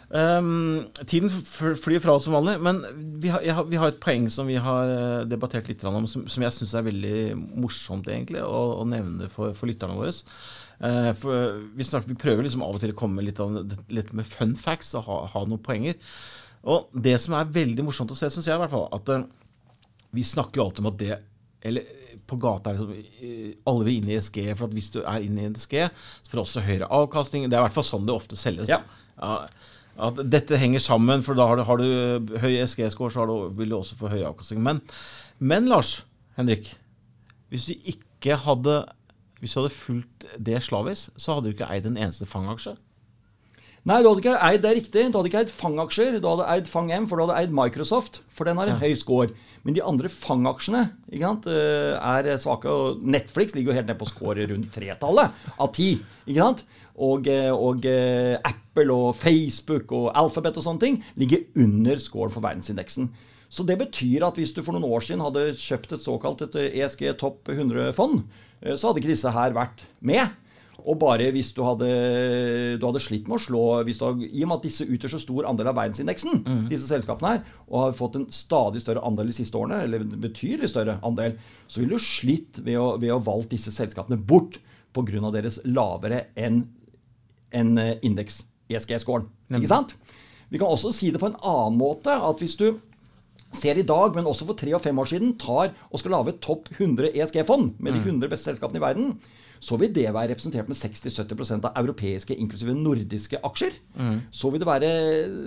Um, 0.09 0.87
tiden 1.05 1.29
flyr 1.29 1.99
fra 2.01 2.15
oss 2.17 2.23
som 2.25 2.33
vanlig, 2.33 2.55
men 2.65 2.79
vi 3.21 3.29
har, 3.29 3.43
har, 3.53 3.67
vi 3.69 3.77
har, 3.77 3.91
et 3.91 3.99
poeng 4.01 4.25
som 4.33 4.47
vi 4.49 4.55
har 4.57 4.89
eh, 4.89 5.25
debattert 5.29 5.67
litt 5.69 5.83
om, 5.85 6.07
som, 6.09 6.23
som 6.25 6.45
jeg 6.45 6.55
syns 6.55 6.73
er 6.73 6.87
veldig 6.87 7.19
morsomt 7.37 8.09
egentlig 8.09 8.41
å, 8.41 8.63
å 8.81 8.87
nevne 8.89 9.29
for, 9.29 9.53
for, 9.53 9.69
lytterne 9.69 9.99
våre. 9.99 10.15
Uh, 10.81 11.11
for 11.19 11.59
vi, 11.77 11.85
snakker, 11.85 12.09
vi, 12.09 12.17
prøver 12.17 12.47
liksom 12.47 12.65
av 12.65 12.79
og 12.79 12.81
til 12.81 12.95
å 12.95 12.97
komme 12.97 13.21
litt, 13.21 13.41
av, 13.43 13.59
litt 13.93 14.09
med 14.17 14.25
fun 14.25 14.55
facts 14.57 14.95
og 14.97 15.05
ha, 15.11 15.19
ha, 15.35 15.45
noen 15.45 15.61
poenger. 15.61 15.99
Og 16.67 16.89
det 16.91 17.15
som 17.23 17.37
er 17.37 17.53
veldig 17.55 17.85
morsomt 17.87 18.11
å 18.11 18.17
se, 18.17 18.29
syns 18.33 18.49
jeg 18.49 18.57
i 18.57 18.61
hvert 18.61 18.73
fall, 18.73 18.87
at 18.95 19.11
uh, 19.13 19.23
vi 20.15 20.25
snakker 20.27 20.59
jo 20.59 20.67
alltid 20.67 20.83
om 20.83 20.91
at 20.91 20.99
det 20.99 21.17
eller 21.69 21.95
på 22.29 22.37
gata 22.39 22.71
er 22.71 22.77
liksom, 22.77 23.57
Alle 23.67 23.85
vil 23.87 23.97
inn 23.99 24.11
i 24.11 24.15
ESG, 24.15 24.37
for 24.53 24.67
at 24.69 24.75
hvis 24.75 24.91
du 24.93 24.99
er 25.01 25.25
inne 25.25 25.43
i 25.43 25.49
ESG, 25.49 25.75
så 25.89 26.31
får 26.31 26.37
du 26.37 26.43
også 26.43 26.63
høyere 26.65 26.89
avkastning. 26.99 27.47
Det 27.49 27.57
er 27.57 27.63
i 27.63 27.67
hvert 27.67 27.75
fall 27.75 27.87
sånn 27.87 28.05
det 28.07 28.15
ofte 28.15 28.39
selges. 28.39 28.71
Ja. 28.71 28.83
Ja, 29.19 29.33
at 29.99 30.21
dette 30.31 30.59
henger 30.61 30.83
sammen, 30.83 31.25
for 31.25 31.37
da 31.37 31.49
har 31.49 31.59
du, 31.59 31.65
har 31.67 31.81
du 31.81 32.37
høy 32.39 32.53
ESG-score, 32.53 33.11
så 33.11 33.25
du, 33.27 33.35
vil 33.57 33.73
du 33.73 33.79
også 33.79 33.97
få 33.99 34.11
høy 34.13 34.21
avkastning. 34.21 34.61
Men, 34.63 34.79
men, 35.41 35.67
Lars 35.71 35.99
Henrik, 36.37 36.71
hvis 37.51 37.67
du 37.67 37.91
ikke 37.91 38.39
hadde 38.45 38.83
hvis 39.39 39.53
du 39.55 39.61
hadde 39.61 39.71
fulgt 39.71 40.25
det 40.35 40.57
slavisk, 40.63 41.13
så 41.15 41.37
hadde 41.37 41.47
du 41.47 41.55
ikke 41.55 41.69
eid 41.71 41.85
en 41.87 41.99
eneste 41.99 42.27
fangaksje. 42.27 42.73
Nei, 43.87 44.01
du 44.03 44.09
hadde 44.09 44.21
ikke 44.21 44.39
eid 44.43 44.63
det 44.63 44.69
er 44.69 44.77
riktig. 44.79 45.03
Du 45.07 45.19
hadde 45.19 45.29
ikke 45.31 45.43
eid 45.45 45.53
fangaksjer. 45.53 46.17
Du 46.19 46.27
hadde 46.27 46.47
eid 46.51 46.67
Fang 46.67 46.89
M, 46.91 47.07
for 47.07 47.19
du 47.19 47.25
hadde 47.25 47.37
eid 47.39 47.53
Microsoft, 47.55 48.21
for 48.27 48.49
den 48.49 48.59
har 48.59 48.67
en 48.67 48.75
ja. 48.75 48.81
høy 48.83 48.97
score. 48.99 49.31
Men 49.63 49.75
de 49.75 49.83
andre 49.83 50.11
fangaksjene 50.11 50.83
eh, 51.11 51.95
er 51.95 52.29
svake. 52.41 52.71
og 52.71 53.03
Netflix 53.03 53.55
ligger 53.55 53.73
jo 53.73 53.79
helt 53.79 53.89
ned 53.91 53.99
på 53.99 54.09
score 54.09 54.47
rundt 54.49 54.71
tretallet 54.75 55.47
av 55.59 55.71
ti. 55.75 55.93
ikke 56.27 56.43
sant? 56.43 56.65
Og, 56.99 57.27
eh, 57.31 57.51
og, 57.51 57.85
eh, 57.87 58.35
Apple 58.43 58.91
og 58.91 59.15
Facebook 59.15 59.91
og 59.95 60.11
Alphabet 60.19 60.59
og 60.59 60.65
sånne 60.65 60.83
ting 60.83 60.99
ligger 61.19 61.45
under 61.63 61.99
scoren 62.03 62.33
for 62.33 62.43
verdensindeksen. 62.43 63.09
Så 63.49 63.65
det 63.65 63.79
betyr 63.79 64.27
at 64.27 64.37
hvis 64.37 64.53
du 64.53 64.61
for 64.61 64.75
noen 64.75 64.85
år 64.85 65.01
siden 65.01 65.23
hadde 65.23 65.55
kjøpt 65.57 65.95
et 65.95 66.03
såkalt 66.03 66.43
et 66.45 66.59
ESG 66.69 67.15
Topp 67.17 67.49
100-fond, 67.49 68.21
så 68.75 68.89
hadde 68.89 69.01
ikke 69.01 69.15
disse 69.15 69.31
her 69.33 69.55
vært 69.55 69.81
med. 70.05 70.35
Og 70.85 70.97
bare 71.01 71.29
hvis 71.35 71.51
du 71.55 71.61
hadde, 71.65 71.89
du 72.79 72.85
hadde 72.85 73.01
slitt 73.03 73.27
med 73.29 73.37
å 73.37 73.43
slå 73.43 73.63
hadde, 73.83 74.25
I 74.27 74.43
og 74.45 74.49
med 74.49 74.55
at 74.57 74.67
disse 74.67 74.87
utgjør 74.87 75.13
så 75.15 75.21
stor 75.23 75.49
andel 75.49 75.71
av 75.71 75.77
verdensindeksen, 75.79 76.41
mm. 76.45 76.65
disse 76.71 76.89
selskapene 76.89 77.35
her, 77.35 77.43
og 77.67 77.83
har 77.83 77.97
fått 77.97 78.17
en 78.19 78.27
stadig 78.33 78.83
større 78.83 79.03
andel 79.07 79.31
de 79.31 79.37
siste 79.37 79.59
årene, 79.59 79.83
eller 79.85 80.05
en 80.05 80.17
betydelig 80.23 80.71
større 80.73 80.99
andel, 81.05 81.37
så 81.67 81.81
ville 81.81 81.99
du 81.99 82.05
slitt 82.05 82.61
ved 82.63 82.79
å, 82.79 82.91
ved 83.01 83.13
å 83.15 83.21
valgt 83.23 83.53
disse 83.55 83.73
selskapene 83.75 84.19
bort 84.19 84.61
pga. 84.95 85.31
deres 85.31 85.59
lavere 85.65 86.27
enn 86.35 86.63
en 87.53 87.77
eh, 87.81 87.97
indeks-ESG-scoren. 88.05 89.27
Ikke 89.49 89.69
sant? 89.69 89.95
Vi 90.49 90.57
kan 90.61 90.69
også 90.69 90.91
si 90.93 91.11
det 91.13 91.21
på 91.21 91.29
en 91.29 91.37
annen 91.45 91.77
måte. 91.77 92.13
at 92.13 92.41
hvis 92.41 92.57
du 92.57 92.79
ser 93.51 93.79
i 93.79 93.85
dag, 93.87 94.15
men 94.15 94.29
også 94.29 94.47
for 94.49 94.57
tre 94.57 94.73
og 94.77 94.83
fem 94.83 94.99
år 95.01 95.09
siden, 95.09 95.35
tar 95.41 95.73
og 95.89 96.01
skal 96.01 96.15
lage 96.15 96.35
et 96.35 96.41
topp 96.45 96.69
100 96.77 97.11
ESG-fond 97.15 97.75
med 97.79 97.95
de 97.95 98.01
100 98.03 98.27
mm. 98.27 98.31
beste 98.31 98.51
selskapene 98.51 98.81
i 98.81 98.85
verden, 98.85 99.13
så 99.59 99.75
vil 99.79 99.91
det 99.91 100.07
være 100.07 100.31
representert 100.31 100.69
med 100.71 100.77
60-70% 100.79 101.65
av 101.67 101.77
europeiske, 101.81 102.35
inklusive 102.35 102.73
nordiske 102.77 103.41
aksjer. 103.43 103.75
Mm. 103.99 104.21
Så 104.31 104.51
vil 104.53 104.61
det 104.61 104.69
være 104.69 104.91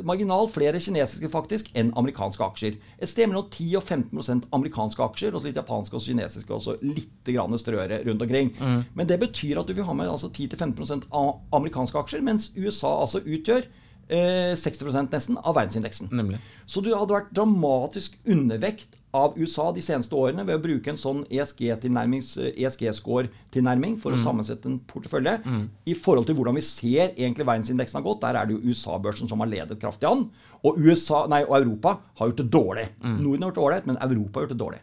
marginalt 0.04 0.52
flere 0.52 0.80
kinesiske 0.84 1.30
faktisk 1.32 1.70
enn 1.78 1.94
amerikanske 1.96 2.44
aksjer. 2.44 2.76
Et 3.00 3.08
sted 3.10 3.30
mellom 3.30 3.48
10 3.48 3.70
og 3.80 3.86
15% 3.86 4.50
amerikanske 4.52 5.06
aksjer, 5.06 5.36
og 5.36 5.46
litt 5.46 5.56
japanske 5.56 5.96
og 5.96 6.04
kinesiske 6.04 6.52
også 6.52 6.76
litt 6.84 7.32
grann 7.32 7.56
strøere 7.60 8.02
rundt 8.04 8.26
omkring. 8.26 8.52
Mm. 8.60 8.82
Men 8.92 9.08
det 9.08 9.20
betyr 9.22 9.62
at 9.62 9.70
du 9.70 9.76
vil 9.76 9.88
ha 9.88 9.96
med 9.96 10.12
altså 10.12 10.28
10-15% 10.28 11.08
amerikanske 11.56 12.04
aksjer, 12.04 12.24
mens 12.26 12.50
USA 12.58 12.98
altså 13.00 13.24
utgjør 13.24 13.64
60 14.08 14.88
eh, 14.88 15.02
nesten 15.12 15.38
av 15.38 15.54
verdensindeksen. 15.56 16.08
Nemlig. 16.12 16.38
Så 16.66 16.80
du 16.84 16.94
hadde 16.94 17.14
vært 17.14 17.34
dramatisk 17.34 18.18
undervekt 18.28 18.88
av 19.12 19.34
USA 19.36 19.72
de 19.76 19.82
seneste 19.84 20.16
årene 20.16 20.46
ved 20.48 20.56
å 20.56 20.64
bruke 20.64 20.90
en 20.90 21.00
sånn 21.00 21.26
ESG-score-tilnærming 21.28 23.94
ESG 23.94 24.00
for 24.00 24.10
å 24.14 24.16
mm. 24.16 24.24
sammensette 24.24 24.68
en 24.70 24.80
portefølje. 24.88 25.34
Mm. 25.44 25.64
I 25.92 25.94
forhold 25.94 26.26
til 26.28 26.36
hvordan 26.38 26.56
vi 26.56 26.64
ser 26.64 27.12
egentlig 27.12 27.48
verdensindeksen 27.48 27.98
har 28.00 28.06
gått, 28.06 28.24
der 28.24 28.34
er 28.40 28.44
det 28.48 28.54
jo 28.56 28.64
USA-børsen 28.72 29.28
som 29.28 29.40
har 29.44 29.52
ledet 29.52 29.82
kraftig 29.82 30.06
an. 30.08 30.22
Og, 30.62 30.72
USA, 30.80 31.18
nei, 31.28 31.42
og 31.44 31.54
Europa 31.60 31.90
har 32.20 32.26
gjort 32.30 32.40
det 32.40 32.54
dårlig. 32.56 32.86
Mm. 33.02 33.18
Norden 33.20 33.42
har 33.42 33.48
gjort 33.50 33.60
det 33.60 33.66
ålreit, 33.66 33.86
men 33.90 34.02
Europa 34.08 34.34
har 34.38 34.44
gjort 34.46 34.54
det 34.54 34.64
dårlig. 34.64 34.82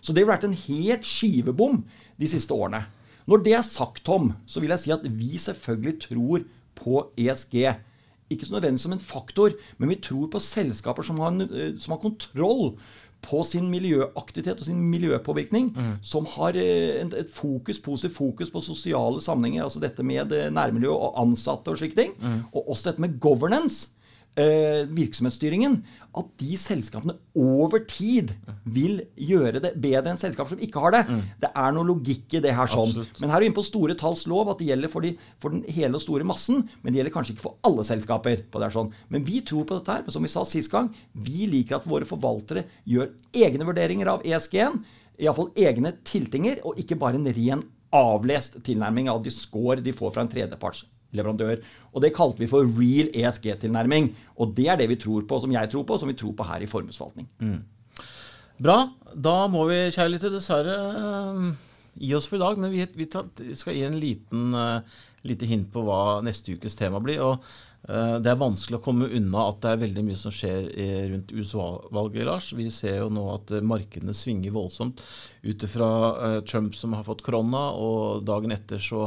Så 0.00 0.10
det 0.14 0.22
har 0.24 0.32
vært 0.32 0.48
en 0.48 0.62
helt 0.66 1.04
skivebom 1.06 1.74
de 2.18 2.26
siste 2.30 2.52
årene. 2.54 2.82
Når 3.28 3.38
det 3.44 3.54
er 3.58 3.66
sagt, 3.66 4.02
Tom, 4.08 4.24
så 4.48 4.56
vil 4.62 4.72
jeg 4.74 4.82
si 4.82 4.90
at 4.94 5.04
vi 5.04 5.32
selvfølgelig 5.38 5.94
tror 6.08 6.38
på 6.78 6.92
ESG. 7.20 7.56
Ikke 8.30 8.46
så 8.46 8.56
nødvendigvis 8.56 8.86
som 8.86 8.94
en 8.96 9.02
faktor, 9.02 9.56
men 9.78 9.92
vi 9.92 10.00
tror 10.04 10.28
på 10.32 10.40
selskaper 10.42 11.06
som 11.06 11.20
har, 11.24 11.36
eh, 11.48 11.74
som 11.80 11.96
har 11.96 12.02
kontroll 12.02 12.74
på 13.24 13.42
sin 13.44 13.66
miljøaktivitet 13.70 14.60
og 14.60 14.66
sin 14.68 14.80
miljøpåvirkning, 14.92 15.72
mm. 15.74 15.94
som 16.06 16.26
har 16.36 16.56
eh, 16.56 17.02
et 17.02 17.30
fokus, 17.32 17.80
positivt 17.82 18.16
fokus 18.16 18.50
på 18.50 18.62
sosiale 18.62 19.22
sammenhenger, 19.22 19.64
altså 19.64 19.82
dette 19.82 20.06
med 20.06 20.32
eh, 20.32 20.50
nærmiljø 20.54 20.92
og 20.92 21.18
ansatte 21.22 21.72
og 21.72 21.80
slike 21.80 21.98
ting, 21.98 22.14
mm. 22.20 22.40
og 22.52 22.70
også 22.70 22.90
dette 22.90 23.02
med 23.02 23.18
governance 23.20 23.88
virksomhetsstyringen, 24.38 25.80
at 26.18 26.28
de 26.40 26.56
selskapene 26.58 27.14
over 27.38 27.82
tid 27.90 28.32
vil 28.68 29.00
gjøre 29.14 29.60
det 29.62 29.72
bedre 29.80 30.12
enn 30.12 30.20
selskaper 30.20 30.54
som 30.54 30.62
ikke 30.64 30.82
har 30.82 30.94
det. 30.94 31.02
Mm. 31.08 31.22
Det 31.42 31.50
er 31.62 31.74
noe 31.74 31.88
logikk 31.88 32.36
i 32.38 32.42
det 32.44 32.54
her. 32.56 32.70
sånn. 32.70 32.92
Absolutt. 32.92 33.20
Men 33.22 33.32
her 33.32 33.38
er 33.38 33.44
vi 33.44 33.50
inne 33.50 33.58
på 33.58 33.66
store 33.66 33.96
talls 33.98 34.26
lov, 34.30 34.50
at 34.52 34.60
det 34.60 34.68
gjelder 34.70 34.92
for, 34.92 35.04
de, 35.04 35.14
for, 35.42 35.54
den 35.54 35.64
hele 35.74 35.98
og 35.98 36.04
store 36.04 36.26
massen. 36.28 36.64
Men 36.82 36.94
det 36.94 37.02
gjelder 37.02 37.14
kanskje 37.14 37.36
ikke 37.36 37.46
for 37.46 37.58
alle 37.68 37.86
selskaper. 37.86 38.44
på 38.50 38.60
det 38.60 38.68
her 38.68 38.76
sånn. 38.78 38.92
Men 39.12 39.26
vi 39.26 39.40
tror 39.46 39.66
på 39.68 39.78
dette 39.78 39.96
her. 39.98 40.04
Men 40.06 40.16
som 40.16 40.26
vi 40.26 40.32
sa 40.32 40.44
sist 40.48 40.72
gang, 40.72 40.90
vi 41.12 41.48
liker 41.50 41.78
at 41.78 41.88
våre 41.88 42.08
forvaltere 42.08 42.66
gjør 42.88 43.10
egne 43.36 43.66
vurderinger 43.68 44.14
av 44.14 44.26
ESG-en. 44.26 44.78
Iallfall 45.18 45.50
egne 45.58 45.96
tiltinger, 46.06 46.62
og 46.62 46.78
ikke 46.78 46.98
bare 46.98 47.18
en 47.18 47.34
ren 47.34 47.66
avlest 47.94 48.60
tilnærming 48.66 49.08
av 49.10 49.24
de 49.24 49.32
score 49.32 49.82
de 49.82 49.94
får 49.96 50.14
fra 50.14 50.24
en 50.24 50.30
tredjeparts 50.30 50.86
leverandør. 51.16 51.62
Og 51.94 52.02
Det 52.02 52.14
kalte 52.14 52.42
vi 52.42 52.50
for 52.50 52.68
real 52.78 53.10
ESG-tilnærming. 53.14 54.12
Og 54.38 54.54
det 54.56 54.68
er 54.68 54.80
det 54.80 54.88
vi 54.90 55.00
tror 55.00 55.26
på, 55.28 55.40
som 55.40 55.52
jeg 55.52 55.70
tror 55.70 55.84
på, 55.84 55.94
og 55.94 56.00
som 56.00 56.10
vi 56.10 56.18
tror 56.18 56.34
på 56.36 56.46
her 56.46 56.62
i 56.62 56.70
formuesforvaltning. 56.70 57.28
Mm. 57.40 57.62
Bra. 58.58 58.80
Da 59.14 59.46
må 59.50 59.64
vi, 59.70 59.86
kjære 59.94 60.12
lytter, 60.12 60.34
dessverre 60.34 60.74
uh, 60.74 61.46
gi 61.98 62.12
oss 62.14 62.26
for 62.28 62.38
i 62.38 62.42
dag. 62.42 62.58
Men 62.58 62.74
vi, 62.74 62.84
vi, 62.98 63.08
skal 63.56 63.76
gi 63.76 63.86
en 63.86 63.98
liten 64.02 64.52
uh, 64.54 64.82
lite 65.26 65.48
hint 65.48 65.72
på 65.72 65.82
hva 65.86 66.20
neste 66.26 66.58
ukes 66.58 66.76
tema 66.78 67.00
blir. 67.02 67.22
og 67.24 67.38
uh, 67.88 68.18
Det 68.20 68.30
er 68.30 68.42
vanskelig 68.42 68.80
å 68.80 68.84
komme 68.84 69.08
unna 69.14 69.46
at 69.48 69.62
det 69.62 69.72
er 69.72 69.84
veldig 69.86 70.04
mye 70.10 70.18
som 70.18 70.34
skjer 70.34 70.68
rundt 71.14 71.32
USA-valget. 71.32 72.26
Lars. 72.28 72.50
Vi 72.58 72.68
ser 72.74 73.00
jo 73.00 73.08
nå 73.14 73.24
at 73.36 73.54
markedene 73.62 74.14
svinger 74.14 74.54
voldsomt 74.54 75.00
ut 75.46 75.70
fra 75.70 76.42
Trump 76.46 76.76
som 76.76 76.98
har 76.98 77.06
fått 77.06 77.24
korona, 77.26 77.70
og 77.78 78.26
dagen 78.28 78.52
etter 78.54 78.82
så 78.82 79.06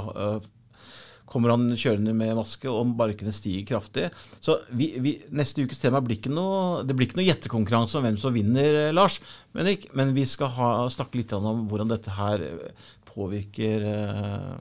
kommer 1.31 1.53
han 1.53 1.69
kjørende 1.79 2.13
med 2.17 2.35
maske, 2.35 2.67
og 2.69 2.93
markene 2.99 3.31
stiger 3.35 3.67
kraftig. 3.73 4.09
Så 4.43 4.59
vi, 4.75 4.91
vi, 5.03 5.15
neste 5.31 5.63
ukes 5.63 5.79
tema 5.79 6.01
blir 6.03 6.19
ikke 6.19 6.33
noe 6.33 6.81
det 6.83 6.97
blir 6.97 7.07
ikke 7.07 7.21
noe 7.21 7.29
gjettekonkurranse 7.29 7.99
om 7.99 8.07
hvem 8.07 8.17
som 8.21 8.35
vinner, 8.35 8.87
eh, 8.87 8.95
Lars. 8.95 9.21
Men, 9.55 9.69
ikke, 9.73 9.93
men 9.97 10.15
vi 10.17 10.27
skal 10.29 10.51
ha, 10.57 10.71
snakke 10.91 11.21
litt 11.21 11.35
om 11.37 11.67
hvordan 11.71 11.91
dette 11.91 12.17
her 12.17 12.43
eh, 12.47 12.89
påvirker 13.11 13.85
eh, 13.85 14.57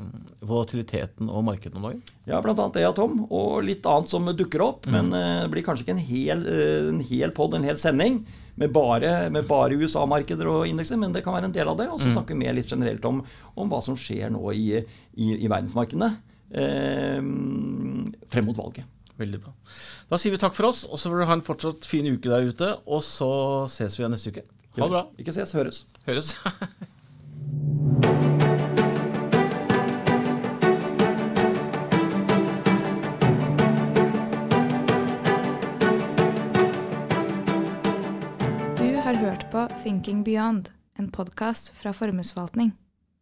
volatiliteten 0.46 1.30
og 1.30 1.44
markedet 1.46 1.78
om 1.78 1.86
dagen? 1.88 2.02
Ja, 2.28 2.40
bl.a. 2.42 2.54
det, 2.74 2.84
ja, 2.84 2.92
Tom. 2.96 3.24
Og 3.26 3.60
litt 3.66 3.86
annet 3.88 4.10
som 4.10 4.30
dukker 4.36 4.64
opp. 4.64 4.86
Mm. 4.86 4.96
Men 4.96 5.18
eh, 5.18 5.42
det 5.44 5.50
blir 5.54 5.66
kanskje 5.66 5.86
ikke 5.86 5.96
en 5.96 6.06
hel, 6.10 6.46
eh, 6.50 6.88
en 6.90 7.02
hel 7.10 7.34
pod, 7.36 7.56
en 7.56 7.66
hel 7.66 7.78
sending, 7.80 8.22
med 8.60 8.74
bare, 8.74 9.12
bare 9.48 9.78
USA-markeder 9.78 10.48
og 10.50 10.66
indekser, 10.68 10.98
men 11.00 11.14
det 11.14 11.22
kan 11.24 11.36
være 11.36 11.48
en 11.48 11.54
del 11.54 11.70
av 11.70 11.78
det. 11.80 11.88
Og 11.90 12.00
så 12.00 12.10
mm. 12.10 12.16
snakker 12.16 12.36
vi 12.36 12.42
mer 12.42 12.56
litt 12.56 12.70
generelt 12.70 13.06
om, 13.08 13.22
om, 13.54 13.70
hva 13.70 13.80
som 13.84 13.98
skjer 13.98 14.32
nå 14.34 14.42
i, 14.52 14.66
i, 14.80 15.30
i 15.38 15.48
verdensmarkedene 15.48 16.12
frem 16.50 18.44
mot 18.46 18.58
valget. 18.58 18.86
Veldig 19.20 19.40
bra. 19.42 19.52
Da 20.08 20.18
sier 20.18 20.32
vi 20.32 20.40
takk 20.40 20.54
for 20.56 20.70
oss, 20.70 20.86
og 20.88 20.96
så 20.98 21.10
får 21.10 21.20
du 21.20 21.26
ha 21.28 21.34
en 21.36 21.44
fortsatt 21.44 21.84
fin 21.88 22.06
uke 22.08 22.30
der 22.30 22.48
ute. 22.48 22.68
Og 22.88 23.02
så 23.04 23.30
ses 23.68 23.98
vi 23.98 24.02
igjen 24.04 24.14
neste 24.16 24.32
uke. 24.32 24.44
Ha 24.78 24.86
det 24.86 24.92
bra. 24.94 25.02
Ikke 25.20 25.32
ses, 25.36 25.52
høres. 25.52 25.84
Høres. 26.08 26.28
du 38.80 38.88
har 39.04 39.14
hørt 39.20 39.50
på 39.52 39.68
Thinking 39.82 40.24
Beyond, 40.24 40.72
en 40.98 41.10
podkast 41.12 41.74
fra 41.76 41.92
Formuesforvaltning. 41.92 42.72